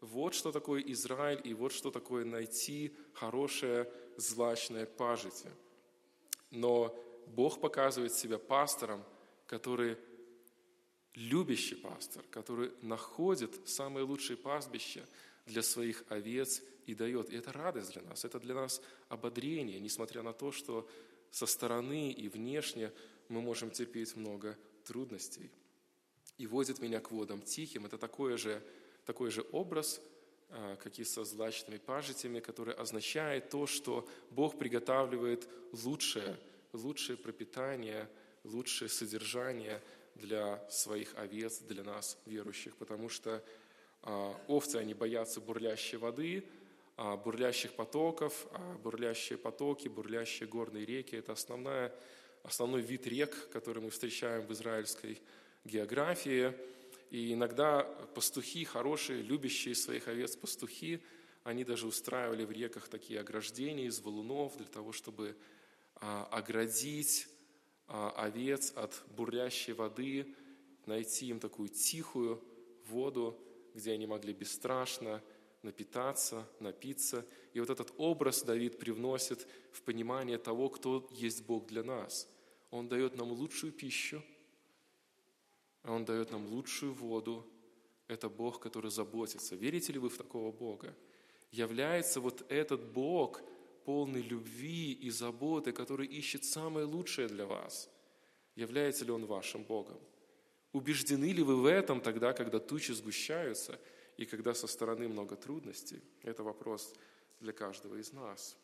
Вот 0.00 0.34
что 0.34 0.52
такое 0.52 0.80
Израиль, 0.82 1.40
и 1.42 1.54
вот 1.54 1.72
что 1.72 1.90
такое 1.90 2.24
найти 2.24 2.94
хорошее 3.14 3.90
злачное 4.16 4.86
пажитие. 4.86 5.52
Но 6.50 6.96
Бог 7.26 7.60
показывает 7.60 8.12
себя 8.12 8.38
пастором, 8.38 9.04
который 9.48 9.96
любящий 11.14 11.74
пастор, 11.74 12.22
который 12.30 12.70
находит 12.82 13.68
самые 13.68 14.04
лучшие 14.04 14.36
пастбища 14.36 15.04
для 15.46 15.62
своих 15.62 16.04
овец 16.08 16.62
и 16.86 16.94
дает. 16.94 17.30
И 17.30 17.36
это 17.36 17.52
радость 17.52 17.92
для 17.94 18.02
нас, 18.02 18.24
это 18.24 18.38
для 18.38 18.54
нас 18.54 18.80
ободрение, 19.08 19.80
несмотря 19.80 20.22
на 20.22 20.32
то, 20.32 20.52
что 20.52 20.88
со 21.32 21.46
стороны 21.46 22.12
и 22.12 22.28
внешне 22.28 22.92
мы 23.28 23.40
можем 23.40 23.70
терпеть 23.70 24.14
много 24.14 24.56
трудностей. 24.84 25.50
И 26.36 26.46
водит 26.46 26.78
меня 26.78 27.00
к 27.00 27.10
водам 27.10 27.42
тихим. 27.42 27.86
Это 27.86 27.98
такой 27.98 28.36
же, 28.36 28.62
такой 29.04 29.30
же 29.30 29.44
образ, 29.50 30.00
а, 30.50 30.76
как 30.76 30.98
и 30.98 31.04
со 31.04 31.24
злачными 31.24 31.78
пажитями, 31.78 32.40
который 32.40 32.74
означает 32.74 33.50
то, 33.50 33.66
что 33.66 34.08
Бог 34.30 34.58
приготавливает 34.58 35.48
лучшее, 35.72 36.38
лучшее 36.72 37.16
пропитание, 37.16 38.08
лучшее 38.44 38.88
содержание 38.88 39.82
для 40.14 40.64
своих 40.70 41.14
овец, 41.16 41.58
для 41.60 41.84
нас, 41.84 42.18
верующих, 42.26 42.76
потому 42.76 43.08
что 43.08 43.42
а, 44.02 44.34
овцы, 44.48 44.76
они 44.76 44.94
боятся 44.94 45.40
бурлящей 45.40 45.98
воды, 45.98 46.44
а, 46.96 47.16
бурлящих 47.16 47.72
потоков, 47.72 48.46
а 48.52 48.78
бурлящие 48.78 49.38
потоки, 49.38 49.88
бурлящие 49.88 50.48
горные 50.48 50.84
реки– 50.84 51.16
это 51.16 51.32
основная, 51.32 51.94
основной 52.42 52.82
вид 52.82 53.06
рек, 53.06 53.48
который 53.50 53.82
мы 53.82 53.90
встречаем 53.90 54.42
в 54.46 54.52
израильской 54.52 55.20
географии– 55.64 56.52
и 57.10 57.32
иногда 57.32 57.84
пастухи, 58.14 58.64
хорошие, 58.64 59.22
любящие 59.22 59.74
своих 59.74 60.08
овец 60.08 60.36
пастухи, 60.36 61.00
они 61.42 61.64
даже 61.64 61.86
устраивали 61.86 62.44
в 62.44 62.50
реках 62.50 62.88
такие 62.88 63.20
ограждения 63.20 63.86
из 63.86 64.00
валунов 64.00 64.56
для 64.58 64.66
того, 64.66 64.92
чтобы 64.92 65.34
а, 65.96 66.28
оградить 66.30 67.28
овец 67.88 68.72
от 68.76 69.02
бурлящей 69.16 69.72
воды, 69.72 70.34
найти 70.86 71.26
им 71.26 71.40
такую 71.40 71.68
тихую 71.68 72.42
воду, 72.86 73.38
где 73.74 73.92
они 73.92 74.06
могли 74.06 74.32
бесстрашно 74.32 75.22
напитаться, 75.62 76.46
напиться. 76.60 77.26
И 77.52 77.60
вот 77.60 77.70
этот 77.70 77.92
образ 77.96 78.42
Давид 78.42 78.78
привносит 78.78 79.46
в 79.72 79.82
понимание 79.82 80.38
того, 80.38 80.68
кто 80.68 81.08
есть 81.10 81.44
Бог 81.44 81.66
для 81.66 81.82
нас. 81.82 82.28
Он 82.70 82.88
дает 82.88 83.16
нам 83.16 83.32
лучшую 83.32 83.72
пищу– 83.72 84.22
а 85.88 85.92
Он 85.92 86.04
дает 86.04 86.30
нам 86.30 86.46
лучшую 86.46 86.92
воду. 86.92 87.46
Это 88.08 88.28
Бог, 88.28 88.60
который 88.60 88.90
заботится. 88.90 89.56
Верите 89.56 89.92
ли 89.92 89.98
вы 89.98 90.10
в 90.10 90.18
такого 90.18 90.52
Бога? 90.52 90.94
Является 91.50 92.20
вот 92.20 92.44
этот 92.50 92.92
Бог, 92.92 93.40
полный 93.88 94.20
любви 94.20 94.92
и 94.92 95.08
заботы, 95.08 95.72
который 95.72 96.06
ищет 96.06 96.44
самое 96.44 96.84
лучшее 96.84 97.26
для 97.26 97.46
вас. 97.46 97.88
Является 98.54 99.06
ли 99.06 99.10
Он 99.10 99.24
вашим 99.24 99.64
Богом? 99.64 99.98
Убеждены 100.72 101.32
ли 101.32 101.42
вы 101.42 101.56
в 101.56 101.64
этом 101.64 102.02
тогда, 102.02 102.34
когда 102.34 102.58
тучи 102.58 102.92
сгущаются 102.92 103.80
и 104.18 104.26
когда 104.26 104.52
со 104.52 104.66
стороны 104.66 105.08
много 105.08 105.36
трудностей? 105.36 106.02
Это 106.22 106.42
вопрос 106.42 106.92
для 107.40 107.54
каждого 107.54 107.96
из 107.96 108.12
нас. 108.12 108.58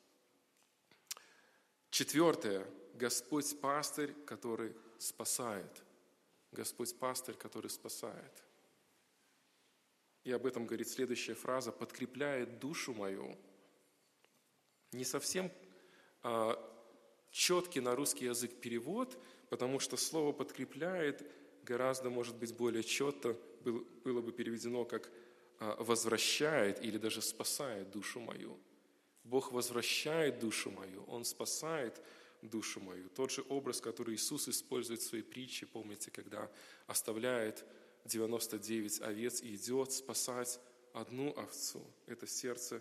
Четвертое. 1.89 2.67
Господь 2.93 3.59
пастырь, 3.63 4.13
который 4.27 4.75
спасает. 4.99 5.83
Господь 6.53 6.99
пастырь, 6.99 7.37
который 7.37 7.71
спасает. 7.71 8.45
И 10.25 10.33
об 10.33 10.45
этом 10.45 10.67
говорит 10.67 10.89
следующая 10.89 11.35
фраза, 11.35 11.73
подкрепляет 11.73 12.59
душу 12.59 12.93
мою. 12.93 13.39
Не 14.94 15.04
совсем 15.04 15.50
а, 16.22 16.57
четкий 17.33 17.80
на 17.80 17.96
русский 17.96 18.26
язык 18.26 18.61
перевод, 18.61 19.18
потому 19.50 19.80
что 19.80 19.96
слово 19.96 20.30
подкрепляет 20.30 21.28
гораздо, 21.64 22.11
может 22.11 22.37
быть, 22.37 22.54
более 22.54 22.85
четко 22.85 23.37
было, 23.64 23.85
было 24.04 24.20
бы 24.20 24.30
переведено 24.30 24.85
как 24.85 25.11
а, 25.59 25.83
возвращает 25.83 26.80
или 26.80 26.96
даже 26.96 27.22
спасает 27.22 27.90
душу 27.90 28.20
мою. 28.20 28.57
Бог 29.24 29.50
возвращает 29.50 30.38
душу 30.38 30.70
мою, 30.70 31.02
Он 31.09 31.24
спасает 31.24 32.00
душу 32.40 32.78
мою. 32.78 33.09
Тот 33.09 33.33
же 33.33 33.44
образ, 33.48 33.80
который 33.80 34.14
Иисус 34.14 34.46
использует 34.48 35.00
в 35.00 35.07
своей 35.07 35.24
притче, 35.24 35.66
помните, 35.66 36.12
когда 36.12 36.48
оставляет 36.87 37.64
99 38.04 39.00
овец 39.00 39.42
и 39.42 39.57
идет 39.57 39.90
спасать 39.90 40.61
одну 40.92 41.33
овцу. 41.37 41.85
Это 42.07 42.28
сердце 42.28 42.80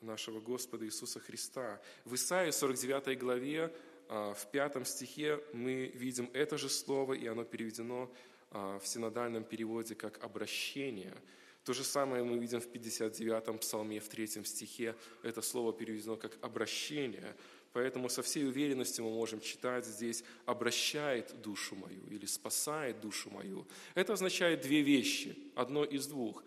нашего 0.00 0.40
Господа 0.40 0.86
Иисуса 0.86 1.20
Христа. 1.20 1.80
В 2.04 2.14
Исаии 2.14 2.50
49 2.50 3.18
главе, 3.18 3.72
а, 4.08 4.34
в 4.34 4.50
пятом 4.50 4.84
стихе 4.84 5.40
мы 5.52 5.86
видим 5.94 6.30
это 6.32 6.56
же 6.56 6.68
слово, 6.68 7.14
и 7.14 7.26
оно 7.26 7.44
переведено 7.44 8.10
а, 8.50 8.78
в 8.78 8.86
синодальном 8.86 9.44
переводе 9.44 9.94
как 9.94 10.22
«обращение». 10.24 11.16
То 11.64 11.74
же 11.74 11.84
самое 11.84 12.24
мы 12.24 12.38
видим 12.38 12.60
в 12.60 12.68
59-м 12.68 13.58
псалме, 13.58 14.00
в 14.00 14.08
третьем 14.08 14.46
стихе. 14.46 14.96
Это 15.22 15.42
слово 15.42 15.72
переведено 15.72 16.16
как 16.16 16.38
«обращение». 16.40 17.36
Поэтому 17.72 18.08
со 18.08 18.22
всей 18.22 18.48
уверенностью 18.48 19.04
мы 19.04 19.10
можем 19.12 19.40
читать 19.40 19.84
здесь 19.84 20.24
«обращает 20.46 21.40
душу 21.42 21.76
мою» 21.76 22.04
или 22.08 22.24
«спасает 22.26 23.00
душу 23.00 23.30
мою». 23.30 23.66
Это 23.94 24.14
означает 24.14 24.62
две 24.62 24.80
вещи, 24.80 25.36
одно 25.54 25.84
из 25.84 26.06
двух. 26.06 26.42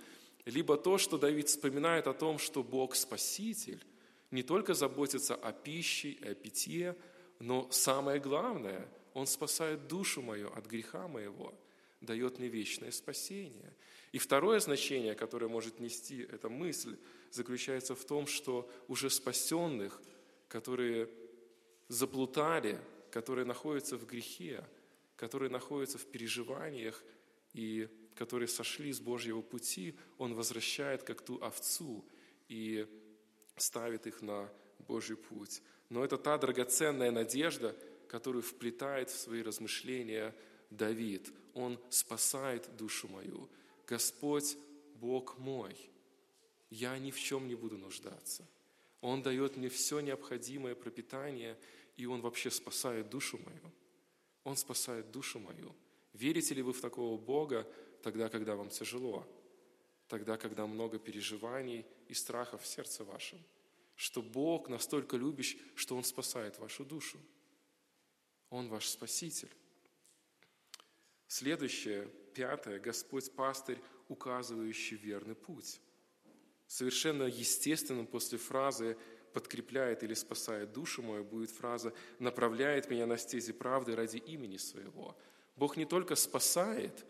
Либо 0.46 0.78
то, 0.78 0.98
что 0.98 1.18
Давид 1.18 1.48
вспоминает 1.48 2.08
о 2.08 2.14
том, 2.14 2.38
что 2.38 2.64
Бог 2.64 2.96
Спаситель 2.96 3.84
не 4.32 4.44
только 4.44 4.74
заботится 4.74 5.36
о 5.36 5.52
пище 5.52 6.10
и 6.10 6.28
о 6.28 6.36
питье, 6.36 6.96
но 7.40 7.70
самое 7.72 8.20
главное, 8.20 8.88
Он 9.14 9.28
спасает 9.28 9.88
душу 9.88 10.22
мою 10.22 10.52
от 10.54 10.66
греха 10.66 11.08
моего, 11.08 11.54
дает 12.02 12.40
мне 12.40 12.48
вечное 12.48 12.92
спасение. 12.92 13.74
И 14.12 14.18
второе 14.18 14.60
значение, 14.60 15.16
которое 15.16 15.48
может 15.48 15.80
нести 15.80 16.22
эта 16.22 16.50
мысль, 16.50 16.98
заключается 17.32 17.96
в 17.96 18.04
том, 18.06 18.28
что 18.28 18.70
уже 18.88 19.10
спасенных– 19.10 20.02
которые 20.54 21.10
заплутали, 21.88 22.80
которые 23.10 23.44
находятся 23.44 23.98
в 23.98 24.06
грехе, 24.06 24.64
которые 25.16 25.50
находятся 25.50 25.98
в 25.98 26.06
переживаниях 26.06 27.04
и 27.54 27.90
которые 28.16 28.48
сошли 28.48 28.92
с 28.92 29.00
Божьего 29.00 29.42
пути, 29.42 29.96
Он 30.18 30.34
возвращает 30.34 31.04
как 31.04 31.22
ту 31.22 31.42
овцу 31.42 32.06
и 32.48 32.88
ставит 33.58 34.08
их 34.08 34.22
на 34.22 34.50
Божий 34.80 35.18
путь. 35.18 35.62
Но 35.90 36.04
это 36.04 36.18
та 36.18 36.38
драгоценная 36.38 37.12
надежда, 37.12 37.76
которую 38.08 38.44
вплетает 38.44 39.10
в 39.10 39.18
свои 39.18 39.42
размышления 39.42 40.36
Давид. 40.70 41.32
Он 41.54 41.80
спасает 41.90 42.76
душу 42.76 43.08
мою. 43.08 43.50
Господь, 43.88 44.58
Бог 44.96 45.38
мой, 45.38 45.76
я 46.70 46.98
ни 46.98 47.12
в 47.12 47.20
чем 47.20 47.48
не 47.48 47.56
буду 47.56 47.78
нуждаться. 47.78 48.48
Он 49.02 49.22
дает 49.22 49.58
мне 49.58 49.70
все 49.70 50.00
необходимое 50.00 50.76
пропитание, 50.76 51.60
и 51.98 52.06
Он 52.06 52.22
вообще 52.22 52.50
спасает 52.50 53.10
душу 53.10 53.38
мою. 53.38 53.72
Он 54.44 54.56
спасает 54.56 55.12
душу 55.12 55.40
мою. 55.40 55.76
Верите 56.14 56.54
ли 56.54 56.62
вы 56.62 56.74
в 56.74 56.82
такого 56.82 57.18
Бога 57.18 57.68
тогда, 58.04 58.30
когда 58.30 58.56
вам 58.56 58.70
тяжело? 58.70 59.26
Тогда, 60.08 60.38
когда 60.38 60.68
много 60.68 61.00
переживаний 61.00 61.86
и 62.08 62.14
страхов 62.14 62.62
в 62.62 62.68
сердце 62.68 63.04
вашем? 63.04 63.40
Что 63.96 64.22
Бог 64.22 64.70
настолько 64.70 65.18
любящ, 65.18 65.58
что 65.76 65.96
Он 65.96 66.04
спасает 66.04 66.60
вашу 66.60 66.86
душу. 66.86 67.18
Он 68.50 68.68
ваш 68.68 68.88
Спаситель. 68.88 69.50
Следующее, 71.28 72.08
пятое, 72.36 72.80
Господь 72.80 73.32
пастырь, 73.34 73.80
указывающий 74.08 74.98
верный 74.98 75.36
путь. 75.36 75.80
Совершенно 76.68 77.24
естественным 77.24 78.06
после 78.06 78.38
фразы 78.38 78.98
подкрепляет 79.34 80.04
или 80.04 80.14
спасает 80.14 80.74
душу 80.74 81.02
мою, 81.02 81.24
будет 81.24 81.50
фраза 81.50 81.94
«направляет 82.20 82.90
меня 82.90 83.08
на 83.08 83.18
стези 83.18 83.54
правды 83.54 83.96
ради 83.96 84.18
имени 84.18 84.58
своего». 84.58 85.18
Бог 85.56 85.78
не 85.78 85.86
только 85.86 86.16
спасает, 86.16 87.06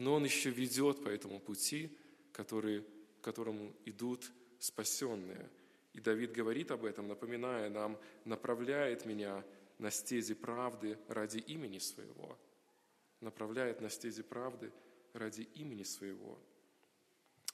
но 0.00 0.14
Он 0.14 0.24
еще 0.24 0.50
ведет 0.50 1.02
по 1.02 1.08
этому 1.08 1.40
пути, 1.40 1.96
который, 2.32 2.84
которому 3.20 3.74
идут 3.84 4.30
спасенные. 4.58 5.50
И 5.92 6.00
Давид 6.00 6.32
говорит 6.32 6.70
об 6.70 6.84
этом, 6.84 7.08
напоминая 7.08 7.70
нам, 7.70 7.98
направляет 8.24 9.04
меня 9.04 9.44
на 9.78 9.90
стези 9.90 10.34
правды 10.34 10.98
ради 11.08 11.38
имени 11.38 11.78
своего. 11.78 12.38
Направляет 13.20 13.80
на 13.80 13.90
стези 13.90 14.22
правды 14.22 14.72
ради 15.12 15.42
имени 15.54 15.82
своего. 15.82 16.38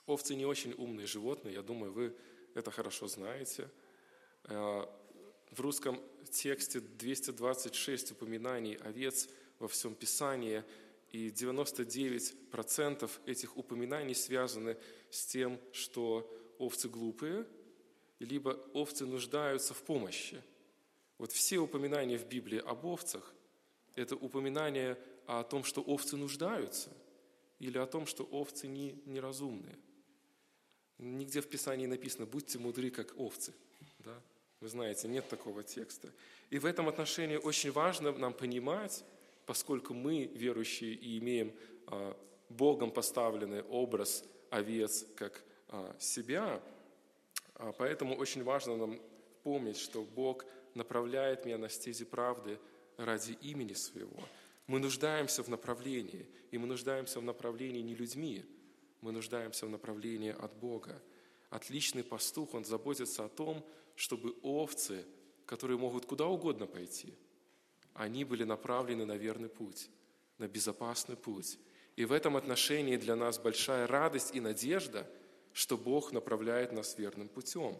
Овцы 0.07 0.35
не 0.35 0.45
очень 0.45 0.75
умные 0.75 1.07
животные, 1.07 1.55
я 1.55 1.63
думаю, 1.63 1.93
вы 1.93 2.15
это 2.55 2.71
хорошо 2.71 3.07
знаете– 3.09 3.71
Э, 4.45 4.87
в 5.51 5.61
русском 5.61 6.01
тексте 6.31 6.81
226 6.81 8.13
упоминаний 8.13 8.75
овец 8.75 9.29
во 9.59 9.69
всем 9.69 9.95
Писании, 9.95 10.65
и 11.15 11.29
99% 11.29 13.09
этих 13.25 13.57
упоминаний 13.57 14.17
связаны 14.17 14.77
с 15.11 15.25
тем, 15.27 15.61
что 15.71 16.29
овцы 16.59 16.89
глупые, 16.89 17.47
либо 18.19 18.59
овцы 18.73 19.07
нуждаются 19.07 19.75
в 19.75 19.83
помощи. 19.85 20.43
Вот 21.19 21.31
все 21.31 21.59
упоминания 21.59 22.19
в 22.19 22.27
Библии 22.27 22.59
об 22.59 22.85
овцах– 22.85 23.33
это 23.95 24.17
упоминание 24.17 24.99
о 25.27 25.45
том, 25.45 25.63
что 25.63 25.83
овцы 25.83 26.17
нуждаются, 26.17 26.91
или 27.61 27.79
о 27.79 27.87
том, 27.87 28.07
что 28.07 28.25
овцы 28.25 28.67
не, 28.67 29.01
неразумные. 29.07 29.79
Нигде 30.99 31.41
в 31.41 31.49
Писании 31.49 31.87
написано 31.87 32.27
«будьте 32.27 32.59
мудры, 32.59 32.91
как 32.91 33.17
овцы». 33.17 33.55
Да? 34.01 34.21
Вы 34.59 34.67
знаете, 34.69 35.07
нет 35.07 35.29
такого 35.29 35.63
текста. 35.63 36.13
И 36.51 36.59
в 36.59 36.67
этом 36.67 36.89
отношении 36.89 37.37
очень 37.37 37.71
важно 37.71 38.11
нам 38.11 38.33
понимать, 38.33 39.05
поскольку 39.47 39.95
мы, 39.95 40.25
верующие, 40.35 40.95
и 40.95 41.19
имеем 41.19 41.53
а, 41.87 42.17
Богом 42.49 42.91
поставленный 42.91 43.63
образ 43.63 44.25
овец 44.51 45.07
как 45.17 45.45
а, 45.69 45.95
себя, 45.99 46.63
а, 47.55 47.73
поэтому 47.73 48.17
очень 48.17 48.43
важно 48.43 48.77
нам 48.77 49.01
помнить, 49.43 49.77
что 49.77 50.03
Бог 50.03 50.45
направляет 50.75 51.45
меня 51.45 51.59
на 51.59 51.69
стези 51.69 52.05
правды 52.05 52.59
ради 52.97 53.33
имени 53.43 53.73
Своего. 53.75 54.23
Мы 54.67 54.79
нуждаемся 54.79 55.43
в 55.43 55.49
направлении, 55.49 56.27
и 56.51 56.59
мы 56.59 56.67
нуждаемся 56.67 57.21
в 57.21 57.23
направлении 57.23 57.81
не 57.81 57.95
людьми, 57.95 58.45
мы 59.03 59.13
нуждаемся 59.13 59.67
в 59.67 59.71
направлении 59.71 60.31
от 60.31 60.55
Бога. 60.55 61.03
Отличный 61.51 62.03
пастух, 62.03 62.55
он 62.55 62.65
заботится 62.65 63.25
о 63.25 63.29
том, 63.29 63.65
чтобы 63.95 64.35
овцы, 64.43 65.05
которые 65.45 65.79
могут 65.79 66.07
куда 66.07 66.27
угодно 66.27 66.67
пойти, 66.67 67.15
они 67.95 68.25
были 68.25 68.45
направлены 68.45 69.05
на 69.05 69.17
верный 69.17 69.49
путь, 69.49 69.89
на 70.39 70.49
безопасный 70.49 71.17
путь. 71.17 71.59
И 71.97 72.05
в 72.05 72.13
этом 72.13 72.37
отношении 72.37 72.97
для 72.97 73.17
нас 73.17 73.39
большая 73.39 73.87
радость 73.87 74.35
и 74.35 74.41
надежда, 74.41 75.09
что 75.53 75.77
Бог 75.77 76.13
направляет 76.13 76.73
нас 76.73 76.99
верным 76.99 77.29
путем. 77.29 77.79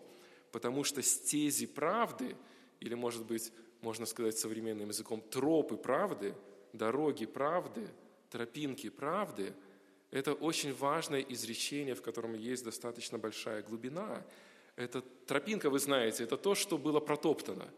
Потому 0.53 0.85
что 0.85 1.03
стези 1.03 1.67
правды, 1.67 2.37
или, 2.81 2.95
может 2.95 3.27
быть, 3.27 3.53
можно 3.81 4.07
сказать 4.07 4.39
современным 4.39 4.89
языком, 4.89 5.21
тропы 5.21 5.77
правды, 5.77 6.35
дороги 6.73 7.27
правды, 7.27 7.89
тропинки 8.31 8.89
правды– 8.89 9.53
это 10.11 10.33
очень 10.33 10.73
важное 10.73 11.21
изречение, 11.21 11.97
в 11.97 12.03
котором 12.03 12.35
есть 12.35 12.65
достаточно 12.65 13.19
большая 13.19 13.63
глубина– 13.63 14.25
эта 14.77 15.03
тропинка, 15.27 15.71
вы 15.71 15.79
знаете, 15.79 16.25
это 16.25 16.37
то, 16.37 16.55
что 16.55 16.79
было 16.79 17.01
протоптано. 17.01 17.69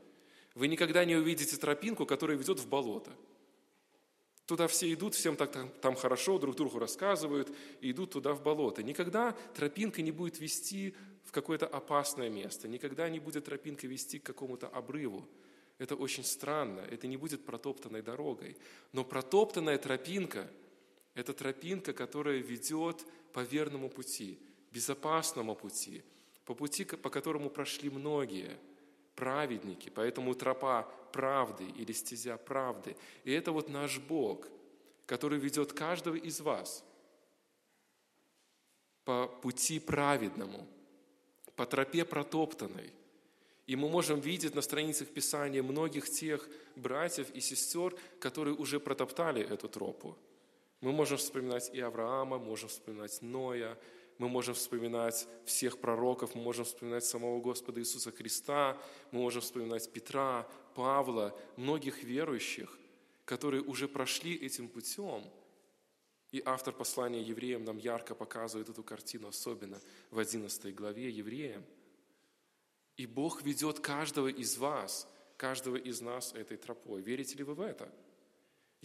Вы 0.56 0.68
никогда 0.68 1.04
не 1.04 1.14
увидите 1.14 1.56
тропинку, 1.56 2.06
которая 2.06 2.36
ведет 2.36 2.58
в 2.58 2.68
болото. 2.68 3.12
Туда 4.46 4.66
все 4.66 4.92
идут, 4.92 5.14
всем 5.14 5.36
так 5.36 5.52
там, 5.52 5.68
там 5.80 5.94
хорошо, 5.94 6.38
друг 6.38 6.56
другу 6.56 6.78
рассказывают, 6.78 7.54
и 7.80 7.90
идут 7.90 8.12
туда 8.12 8.32
в 8.32 8.42
болото. 8.42 8.82
Никогда 8.82 9.36
тропинка 9.54 10.00
не 10.02 10.12
будет 10.12 10.40
вести 10.40 10.96
в 11.24 11.30
какое-то 11.30 11.66
опасное 11.66 12.30
место, 12.30 12.68
никогда 12.68 13.08
не 13.10 13.20
будет 13.20 13.44
тропинка 13.44 13.86
вести 13.86 14.18
к 14.18 14.24
какому-то 14.24 14.66
обрыву. 14.68 15.28
Это 15.78 15.94
очень 15.94 16.24
странно, 16.24 16.80
это 16.80 17.06
не 17.06 17.18
будет 17.18 17.44
протоптанной 17.44 18.00
дорогой. 18.00 18.56
Но 18.92 19.04
протоптанная 19.04 19.76
тропинка– 19.76 20.50
это 21.14 21.34
тропинка, 21.34 21.92
которая 21.92 22.38
ведет 22.38 23.04
по 23.34 23.40
верному 23.40 23.90
пути, 23.90 24.40
безопасному 24.72 25.54
пути– 25.54 26.02
по 26.46 26.54
пути, 26.54 26.84
по 26.84 27.10
которому 27.10 27.50
прошли 27.50 27.90
многие 27.90 28.56
праведники, 29.16 29.90
поэтому 29.90 30.34
тропа 30.34 30.82
правды 31.12 31.64
или 31.64 31.92
стезя 31.92 32.36
правды. 32.36 32.96
И 33.24 33.32
это 33.32 33.50
вот 33.50 33.68
наш 33.68 33.98
Бог, 33.98 34.46
который 35.06 35.38
ведет 35.38 35.72
каждого 35.72 36.14
из 36.14 36.40
вас 36.40 36.84
по 39.04 39.26
пути 39.26 39.80
праведному, 39.80 40.66
по 41.56 41.64
тропе 41.66 42.04
протоптанной. 42.04 42.92
И 43.66 43.74
мы 43.74 43.88
можем 43.88 44.20
видеть 44.20 44.54
на 44.54 44.62
страницах 44.62 45.08
Писания 45.08 45.62
многих 45.62 46.08
тех 46.08 46.48
братьев 46.76 47.30
и 47.34 47.40
сестер, 47.40 47.96
которые 48.20 48.54
уже 48.54 48.78
протоптали 48.78 49.42
эту 49.42 49.68
тропу. 49.68 50.16
Мы 50.80 50.92
можем 50.92 51.18
вспоминать 51.18 51.70
и 51.72 51.80
Авраама, 51.80 52.38
можем 52.38 52.68
вспоминать 52.68 53.22
Ноя, 53.22 53.76
мы 54.18 54.28
можем 54.28 54.54
вспоминать 54.54 55.28
всех 55.44 55.78
пророков, 55.78 56.34
мы 56.34 56.42
можем 56.42 56.64
вспоминать 56.64 57.04
самого 57.04 57.40
Господа 57.40 57.80
Иисуса 57.80 58.12
Христа, 58.12 58.80
мы 59.10 59.20
можем 59.20 59.42
вспоминать 59.42 59.90
Петра, 59.92 60.48
Павла, 60.74 61.38
многих 61.56 62.02
верующих, 62.02 62.78
которые 63.24 63.62
уже 63.62 63.88
прошли 63.88 64.34
этим 64.34 64.68
путем. 64.68 65.22
И 66.32 66.42
автор 66.44 66.74
послания 66.74 67.22
евреям 67.22 67.64
нам 67.64 67.78
ярко 67.78 68.14
показывает 68.14 68.68
эту 68.68 68.82
картину, 68.82 69.28
особенно 69.28 69.80
в 70.10 70.18
11 70.18 70.74
главе 70.74 71.08
евреям. 71.08 71.64
И 72.96 73.06
Бог 73.06 73.42
ведет 73.42 73.80
каждого 73.80 74.28
из 74.28 74.56
вас, 74.56 75.08
каждого 75.36 75.76
из 75.76 76.00
нас 76.00 76.32
этой 76.32 76.56
тропой. 76.56 77.02
Верите 77.02 77.36
ли 77.36 77.44
вы 77.44 77.54
в 77.54 77.60
это? 77.60 77.92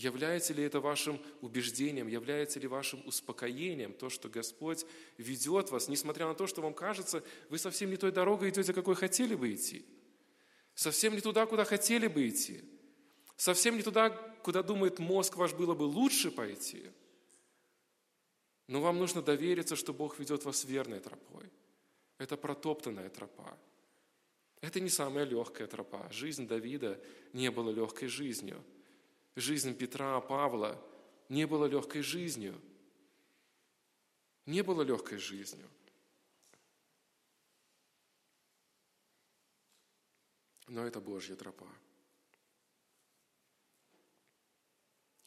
Является 0.02 0.52
ли 0.54 0.64
это 0.64 0.80
вашим 0.80 1.22
убеждением, 1.42 2.08
является 2.08 2.60
ли 2.60 2.68
вашим 2.68 3.04
успокоением 3.06 3.94
то, 3.94 4.10
что 4.10 4.30
Господь 4.30 4.84
ведет 5.18 5.70
вас, 5.70 5.88
несмотря 5.88 6.26
на 6.26 6.34
то, 6.34 6.48
что 6.48 6.62
вам 6.62 6.74
кажется, 6.74 7.24
вы 7.50 7.60
совсем 7.60 7.92
не 7.92 7.98
той 7.98 8.12
дорогой 8.12 8.50
идете, 8.50 8.74
какой 8.74 8.96
хотели 8.96 9.36
бы 9.36 9.54
идти, 9.54 9.86
совсем 10.74 11.14
не 11.14 11.22
туда, 11.22 11.46
куда 11.46 11.66
хотели 11.66 12.08
бы 12.08 12.28
идти, 12.28 12.64
совсем 13.38 13.78
не 13.78 13.84
туда, 13.84 14.10
куда 14.10 14.64
думает 14.64 14.98
мозг 14.98 15.38
ваш 15.38 15.54
было 15.54 15.76
бы 15.76 15.84
лучше 15.84 16.32
пойти. 16.32 16.90
Но 18.68 18.82
вам 18.82 18.98
нужно 18.98 19.22
довериться, 19.22 19.76
что 19.76 19.94
Бог 19.94 20.18
ведет 20.18 20.46
вас 20.46 20.66
верной 20.66 21.00
тропой. 21.00 21.52
Это 22.18 22.38
протоптанная 22.38 23.10
тропа. 23.10 23.56
Это 24.62 24.80
не 24.80 24.90
самая 24.90 25.26
легкая 25.26 25.68
тропа. 25.68 26.08
Жизнь 26.12 26.48
Давида 26.48 27.00
не 27.34 27.52
была 27.52 27.72
легкой 27.72 28.08
жизнью– 28.08 28.64
Жизнь 29.36 29.76
Петра, 29.78 30.20
Павла 30.22 30.78
не 31.30 31.46
была 31.46 31.68
легкой 31.68 32.02
жизнью. 32.02 32.60
Не 34.46 34.62
было 34.64 34.82
легкой 34.82 35.18
жизнью. 35.18 35.70
Но 40.68 40.86
это 40.86 41.00
Божья 41.00 41.36
тропа. 41.36 41.68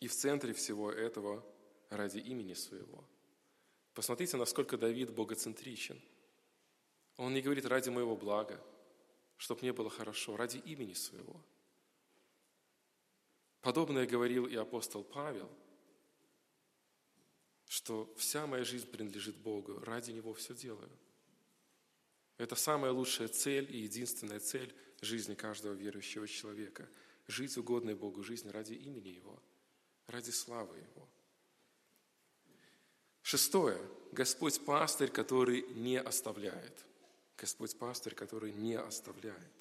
И 0.00 0.08
в 0.08 0.14
центре 0.14 0.52
всего 0.52 0.92
этого 0.92 1.44
ради 1.88 2.18
имени 2.18 2.54
своего. 2.54 3.04
Посмотрите, 3.94 4.36
насколько 4.36 4.76
Давид 4.76 5.14
богоцентричен. 5.14 6.00
Он 7.16 7.32
не 7.32 7.40
говорит 7.40 7.64
ради 7.64 7.90
моего 7.90 8.16
блага, 8.16 8.62
чтобы 9.36 9.62
мне 9.62 9.72
было 9.72 9.88
хорошо, 9.88 10.36
ради 10.36 10.58
имени 10.58 10.92
своего. 10.92 11.40
Подобное 13.64 14.06
говорил 14.06 14.44
и 14.44 14.56
апостол 14.56 15.02
Павел, 15.02 15.50
что 17.66 18.14
вся 18.18 18.46
моя 18.46 18.62
жизнь 18.62 18.90
принадлежит 18.90 19.36
Богу, 19.36 19.80
ради 19.80 20.10
Него 20.10 20.34
все 20.34 20.54
делаю. 20.54 20.90
Это 22.36 22.56
самая 22.56 22.92
лучшая 22.92 23.28
цель 23.28 23.74
и 23.74 23.78
единственная 23.78 24.38
цель 24.38 24.74
жизни 25.00 25.34
каждого 25.34 25.72
верующего 25.72 26.28
человека. 26.28 26.86
Жить 27.26 27.56
угодной 27.56 27.94
Богу 27.94 28.22
жизнь 28.22 28.50
ради 28.50 28.74
имени 28.74 29.08
Его, 29.08 29.42
ради 30.08 30.28
славы 30.28 30.76
Его. 30.76 31.08
Шестое. 33.22 33.80
Господь 34.12 34.62
пастырь, 34.62 35.10
который 35.10 35.62
не 35.72 35.98
оставляет. 35.98 36.84
Господь 37.38 37.78
пастырь, 37.78 38.14
который 38.14 38.52
не 38.52 38.74
оставляет. 38.74 39.54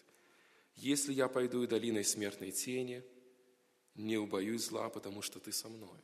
Если 0.75 1.13
я 1.13 1.29
пойду 1.29 1.63
и 1.63 1.67
долиной 1.67 2.03
смертной 2.03 2.51
тени, 2.51 3.01
не 3.95 4.17
убоюсь 4.17 4.65
зла, 4.65 4.89
потому 4.89 5.21
что 5.21 5.39
ты 5.39 5.51
со 5.51 5.69
мной. 5.69 5.99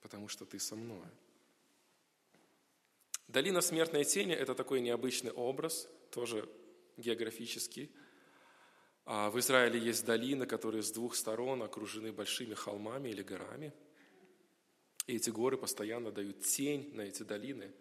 Потому 0.00 0.28
что 0.28 0.44
ты 0.44 0.58
со 0.58 0.76
мной. 0.76 1.08
Долина 3.28 3.60
смертной 3.60 4.04
тени– 4.04 4.32
это 4.34 4.54
такой 4.54 4.80
необычный 4.80 5.30
образ, 5.30 5.88
тоже 6.10 6.48
географический. 6.96 7.90
А 9.04 9.30
в 9.30 9.38
Израиле 9.38 9.80
есть 9.80 10.04
долины, 10.04 10.46
которые 10.46 10.82
с 10.82 10.92
двух 10.92 11.16
сторон 11.16 11.62
окружены 11.62 12.12
большими 12.12 12.54
холмами 12.54 13.08
или 13.08 13.22
горами. 13.22 13.72
И 15.06 15.16
эти 15.16 15.30
горы 15.30 15.56
постоянно 15.56 16.12
дают 16.12 16.40
тень 16.42 16.94
на 16.94 17.02
эти 17.02 17.22
долины. 17.22 17.72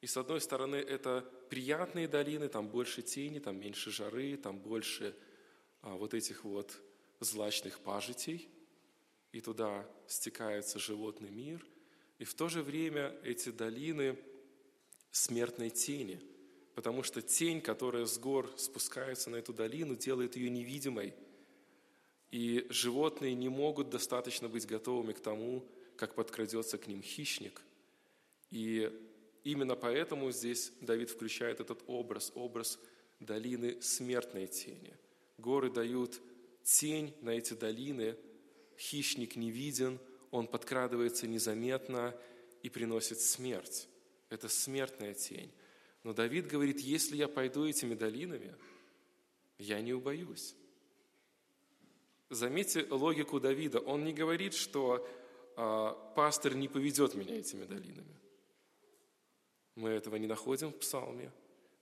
И 0.00 0.06
с 0.06 0.16
одной 0.16 0.40
стороны, 0.40 0.76
это 0.76 1.22
приятные 1.50 2.06
долины, 2.06 2.48
там 2.48 2.68
больше 2.68 3.02
тени, 3.02 3.40
там 3.40 3.58
меньше 3.58 3.90
жары, 3.90 4.36
там 4.36 4.58
больше 4.58 5.14
а, 5.82 5.94
вот 5.96 6.14
этих 6.14 6.44
вот 6.44 6.80
злачных 7.20 7.80
пажитей. 7.80 8.48
И 9.32 9.40
туда 9.40 9.86
стекается 10.06 10.78
животный 10.78 11.30
мир. 11.30 11.64
И 12.18 12.24
в 12.24 12.34
то 12.34 12.48
же 12.48 12.62
время 12.62 13.14
эти 13.22 13.50
долины– 13.50 14.16
смертной 15.10 15.70
тени, 15.70 16.20
потому 16.74 17.02
что 17.02 17.22
тень, 17.22 17.60
которая 17.60 18.06
с 18.06 18.18
гор 18.18 18.50
спускается 18.56 19.30
на 19.30 19.36
эту 19.36 19.52
долину, 19.52 19.96
делает 19.96 20.36
ее 20.36 20.50
невидимой. 20.50 21.14
И 22.30 22.66
животные 22.68 23.34
не 23.34 23.48
могут 23.48 23.90
достаточно 23.90 24.48
быть 24.48 24.66
готовыми 24.66 25.12
к 25.12 25.20
тому, 25.20 25.66
как 25.96 26.14
подкрадется 26.14 26.78
к 26.78 26.86
ним 26.86 27.02
хищник. 27.02 27.62
И 28.50 28.92
именно 29.44 29.76
поэтому 29.76 30.30
здесь 30.30 30.72
Давид 30.80 31.10
включает 31.10 31.60
этот 31.60 31.82
образ, 31.86 32.32
образ 32.34 32.78
долины 33.18 33.80
смертной 33.80 34.46
тени. 34.46 34.94
Горы 35.38 35.70
дают 35.70 36.20
тень 36.68 37.14
на 37.20 37.30
эти 37.30 37.54
долины, 37.54 38.16
хищник 38.76 39.36
не 39.36 39.50
виден, 39.50 39.98
он 40.30 40.46
подкрадывается 40.46 41.26
незаметно 41.26 42.14
и 42.62 42.68
приносит 42.68 43.20
смерть 43.20 43.88
это 44.30 44.48
смертная 44.48 45.14
тень. 45.14 45.52
Но 46.04 46.12
Давид 46.12 46.46
говорит, 46.46 46.80
если 46.80 47.16
я 47.16 47.28
пойду 47.28 47.66
этими 47.66 47.94
долинами, 47.94 48.54
я 49.58 49.80
не 49.80 49.92
убоюсь. 49.92 50.54
Заметьте 52.30 52.86
логику 52.90 53.40
Давида. 53.40 53.80
Он 53.80 54.04
не 54.04 54.12
говорит, 54.12 54.54
что 54.54 55.06
э, 55.56 55.94
пастор 56.14 56.54
не 56.54 56.68
поведет 56.68 57.14
меня 57.14 57.38
этими 57.38 57.64
долинами. 57.64 58.16
Мы 59.74 59.90
этого 59.90 60.16
не 60.16 60.26
находим 60.26 60.72
в 60.72 60.78
псалме. 60.78 61.32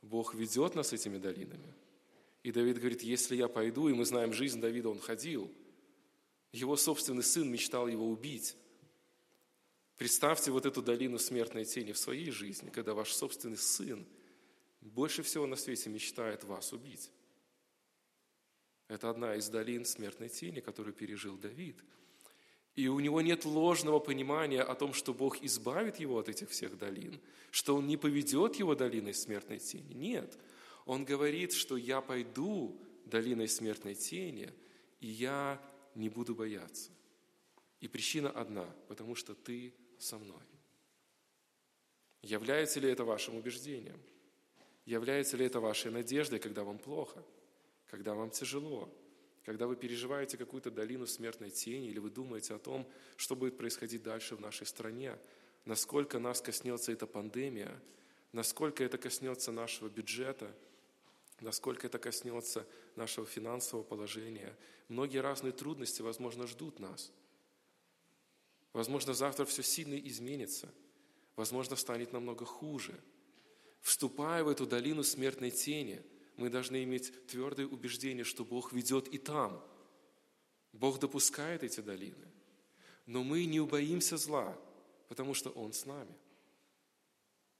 Бог 0.03 0.35
ведет 0.35 0.75
нас 0.75 0.93
этими 0.93 1.19
долинами. 1.19 1.75
И 2.47 2.53
Давид 2.53 2.79
говорит, 2.79 3.03
если 3.03 3.35
я 3.35 3.49
пойду, 3.49 3.89
и 3.89 3.93
мы 3.93 4.05
знаем 4.05 4.33
жизнь 4.33 4.61
Давида, 4.61 4.91
он 4.91 5.01
ходил. 5.01 5.53
Его 6.53 6.77
собственный 6.77 7.25
сын 7.25 7.51
мечтал 7.51 7.89
его 7.89 8.09
убить. 8.09 8.57
Представьте 9.97 10.53
вот 10.53 10.65
эту 10.65 10.81
долину 10.81 11.19
смертной 11.19 11.65
тени 11.65 11.91
в 11.91 11.99
своей 11.99 12.31
жизни, 12.31 12.71
когда 12.71 12.95
ваш 12.95 13.13
собственный 13.13 13.57
сын 13.57 14.07
больше 14.81 15.25
всего 15.25 15.45
на 15.49 15.57
свете 15.57 15.91
мечтает 15.91 16.45
вас 16.45 16.73
убить. 16.73 17.11
Это 18.87 19.11
одна 19.11 19.35
из 19.35 19.49
долин 19.49 19.85
смертной 19.85 20.29
тени, 20.29 20.61
которую 20.61 20.95
пережил 20.95 21.37
Давид. 21.37 21.83
И 22.77 22.87
у 22.87 23.01
него 23.01 23.23
нет 23.23 23.45
ложного 23.45 23.99
понимания 23.99 24.63
о 24.63 24.77
том, 24.77 24.93
что 24.93 25.13
Бог 25.13 25.43
избавит 25.43 25.99
его 25.99 26.17
от 26.17 26.29
этих 26.29 26.51
всех 26.51 26.79
долин, 26.79 27.21
что 27.51 27.75
Он 27.75 27.89
не 27.89 27.97
поведет 27.97 28.55
его 28.55 28.77
долиной 28.77 29.15
смертной 29.15 29.59
тени. 29.59 29.95
Нет. 29.95 30.39
Он 30.87 31.05
говорит, 31.05 31.53
что 31.53 31.77
я 31.77 32.01
пойду 32.01 32.81
долиной 33.05 33.49
смертной 33.49 33.95
тени, 33.95 34.55
и 35.01 35.09
я 35.09 35.61
не 35.95 36.09
буду 36.09 36.35
бояться. 36.35 36.91
И 37.81 37.89
причина 37.89 38.31
одна, 38.31 38.65
потому 38.89 39.15
что 39.15 39.35
ты 39.35 39.75
со 39.99 40.17
мной. 40.17 40.43
Является 42.23 42.81
ли 42.81 42.89
это 42.89 43.05
вашим 43.05 43.37
убеждением? 43.37 44.01
Является 44.85 45.37
ли 45.37 45.45
это 45.45 45.61
вашей 45.61 45.91
надеждой, 45.91 46.39
когда 46.39 46.63
вам 46.63 46.79
плохо, 46.79 47.23
когда 47.87 48.15
вам 48.15 48.31
тяжело, 48.31 48.89
когда 49.45 49.67
вы 49.67 49.77
переживаете 49.77 50.37
какую-то 50.37 50.71
долину 50.71 51.07
смертной 51.07 51.51
тени, 51.51 51.89
или 51.89 51.99
вы 51.99 52.11
думаете 52.11 52.55
о 52.55 52.59
том, 52.59 52.89
что 53.17 53.35
будет 53.35 53.59
происходить 53.59 54.05
дальше 54.05 54.37
в 54.37 54.41
нашей 54.41 54.67
стране, 54.67 55.19
насколько 55.65 56.21
нас 56.21 56.41
коснется 56.41 56.93
эта 56.93 57.07
пандемия, 57.07 57.81
насколько 58.33 58.85
это 58.85 58.99
коснется 58.99 59.51
нашего 59.51 59.89
бюджета, 59.89 60.55
насколько 61.41 61.87
это 61.87 61.99
коснется 61.99 62.67
нашего 62.95 63.27
финансового 63.27 63.85
положения. 63.85 64.57
Многие 64.89 65.19
разные 65.19 65.53
трудности, 65.53 66.03
возможно, 66.03 66.47
ждут 66.47 66.79
нас– 66.79 67.13
Возможно, 68.77 69.15
завтра 69.15 69.47
все 69.47 69.63
сильно 69.63 69.95
изменится. 69.95 70.69
Возможно, 71.35 71.77
станет 71.77 72.13
намного 72.13 72.45
хуже. 72.45 72.95
Вступая 73.81 74.45
в 74.45 74.49
эту 74.49 74.67
долину 74.67 75.03
смертной 75.03 75.51
тени, 75.51 76.03
мы 76.37 76.51
должны 76.51 76.85
иметь 76.85 77.27
твердое 77.27 77.67
убеждение, 77.67 78.23
что 78.23 78.45
Бог 78.45 78.75
ведет 78.75 79.09
и 79.09 79.17
там. 79.17 79.65
Бог 80.75 80.99
допускает 81.01 81.63
эти 81.63 81.81
долины. 81.81 82.31
Но 83.07 83.25
мы 83.25 83.47
не 83.47 83.61
убоимся 83.61 84.19
зла, 84.19 84.55
потому 85.09 85.33
что 85.33 85.49
Он 85.49 85.73
с 85.73 85.87
нами. 85.87 86.15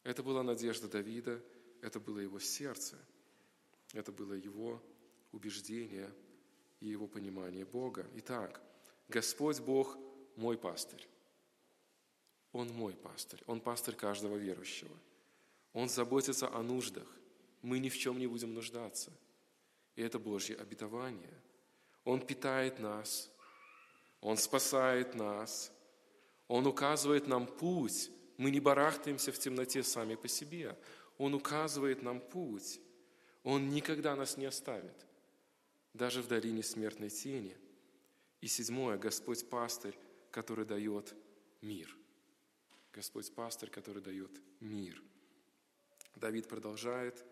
Это 0.03 0.23
была 0.23 0.43
надежда 0.43 0.87
Давида, 0.87 1.43
это 1.81 1.99
было 1.99 2.19
его 2.19 2.41
сердце, 2.41 2.95
это 3.93 4.13
было 4.13 4.35
его 4.35 4.83
убеждение 5.33 6.13
и 6.81 6.89
его 6.89 7.07
понимание 7.07 7.65
Бога. 7.65 8.07
Итак, 8.17 8.61
Господь 9.09 9.61
Бог 9.61 9.97
мой 10.37 10.59
пастырь. 10.59 11.07
Он 12.53 12.69
мой 12.69 12.95
пастырь. 12.95 13.43
Он 13.47 13.61
пастырь 13.61 13.95
каждого 13.95 14.37
верующего. 14.37 14.97
Он 15.73 15.89
заботится 15.89 16.49
о 16.49 16.63
нуждах. 16.63 17.07
Мы 17.63 17.79
ни 17.79 17.89
в 17.89 17.99
чем 17.99 18.19
не 18.19 18.27
будем 18.27 18.55
нуждаться. 18.55 19.13
И 19.95 20.03
это 20.03 20.19
Божье 20.19 20.57
обетование. 20.57 21.43
Он 22.05 22.25
питает 22.25 22.79
нас. 22.79 23.31
Он 24.21 24.37
спасает 24.37 25.15
нас. 25.15 25.73
Он 26.49 26.67
указывает 26.67 27.27
нам 27.27 27.47
путь. 27.47 28.11
Мы 28.39 28.51
не 28.51 28.61
барахтаемся 28.61 29.33
в 29.33 29.39
темноте 29.39 29.83
сами 29.83 30.15
по 30.15 30.29
себе. 30.29 30.79
Он 31.19 31.35
указывает 31.35 32.03
нам 32.03 32.21
путь. 32.21 32.81
Он 33.47 33.71
никогда 33.71 34.15
нас 34.15 34.37
не 34.37 34.45
оставит, 34.45 35.07
даже 35.95 36.21
в 36.21 36.29
долине 36.29 36.63
смертной 36.63 37.09
тени. 37.09 37.57
И 38.43 38.47
седьмое, 38.47 38.99
Господь 38.99 39.49
пастырь 39.49 39.97
который 40.37 40.67
дает 40.67 41.15
мир. 41.63 41.97
Господь 42.93 43.35
пастырь, 43.35 43.71
который 43.71 44.03
дает 44.03 44.31
мир. 44.61 45.03
Давид 46.15 46.47
продолжает, 46.47 47.25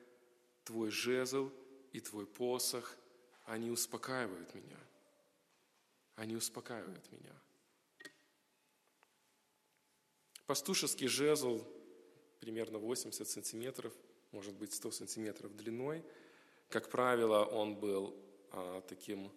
твой 0.64 0.90
жезл 0.90 1.52
и 1.92 2.00
твой 2.00 2.26
посох, 2.26 2.96
они 3.44 3.70
успокаивают 3.70 4.54
меня. 4.54 4.80
Они 6.16 6.34
успокаивают 6.34 7.12
меня. 7.12 7.38
Пастушеский 10.46 11.08
жезл 11.08 11.62
примерно 12.40 12.78
80 12.78 13.28
сантиметров, 13.28 13.92
может 14.34 14.54
быть 14.54 14.72
100 14.72 14.90
сантиметров 14.90 15.56
длиной. 15.56 16.02
Как 16.68 16.90
правило, 16.90 17.44
он 17.44 17.76
был 17.76 18.16
а, 18.50 18.80
таким 18.80 19.30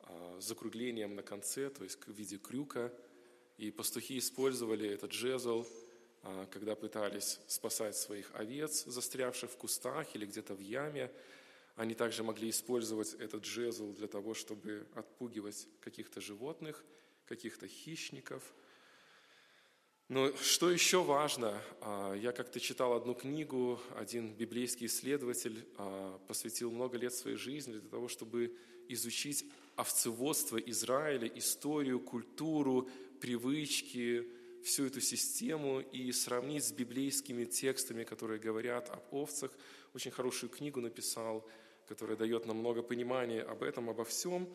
а, 0.00 0.40
закруглением 0.40 1.14
на 1.14 1.22
конце, 1.22 1.70
то 1.70 1.84
есть 1.84 2.04
в 2.04 2.12
виде 2.12 2.36
крюка. 2.36 2.92
И 3.58 3.70
пастухи 3.70 4.18
использовали 4.18 4.88
этот 4.88 5.12
жезл, 5.12 5.64
а, 6.22 6.46
когда 6.46 6.74
пытались 6.74 7.38
спасать 7.46 7.96
своих 7.96 8.34
овец, 8.34 8.84
застрявших 8.86 9.52
в 9.52 9.56
кустах 9.56 10.12
или 10.16 10.26
где-то 10.26 10.54
в 10.54 10.60
яме. 10.60 11.12
Они 11.76 11.94
также 11.94 12.24
могли 12.24 12.50
использовать 12.50 13.14
этот 13.14 13.44
жезл 13.44 13.92
для 13.92 14.08
того, 14.08 14.34
чтобы 14.34 14.88
отпугивать 14.96 15.68
каких-то 15.80 16.20
животных, 16.20 16.84
каких-то 17.26 17.68
хищников. 17.68 18.42
Но 20.08 20.34
что 20.36 20.70
еще 20.70 21.02
важно, 21.02 21.60
а, 21.82 22.14
я 22.14 22.32
как-то 22.32 22.60
читал 22.60 22.94
одну 22.94 23.14
книгу, 23.14 23.78
один 23.94 24.32
библейский 24.32 24.86
исследователь 24.86 25.66
а, 25.76 26.18
посвятил 26.26 26.70
много 26.70 26.96
лет 26.96 27.12
своей 27.12 27.36
жизни 27.36 27.72
для 27.72 27.90
того, 27.90 28.08
чтобы 28.08 28.56
изучить 28.88 29.44
овцеводство 29.76 30.56
Израиля, 30.56 31.30
историю, 31.34 32.00
культуру, 32.00 32.88
привычки, 33.20 34.26
всю 34.64 34.86
эту 34.86 35.02
систему 35.02 35.80
и 35.80 36.10
сравнить 36.12 36.64
с 36.64 36.72
библейскими 36.72 37.44
текстами, 37.44 38.04
которые 38.04 38.40
говорят 38.40 38.88
об 38.88 39.14
овцах. 39.14 39.50
Очень 39.92 40.10
хорошую 40.10 40.48
книгу 40.48 40.80
написал, 40.80 41.46
которая 41.86 42.16
дает 42.16 42.46
нам 42.46 42.56
много 42.56 42.82
понимания 42.82 43.42
об 43.42 43.62
этом, 43.62 43.90
обо 43.90 44.06
всем. 44.06 44.48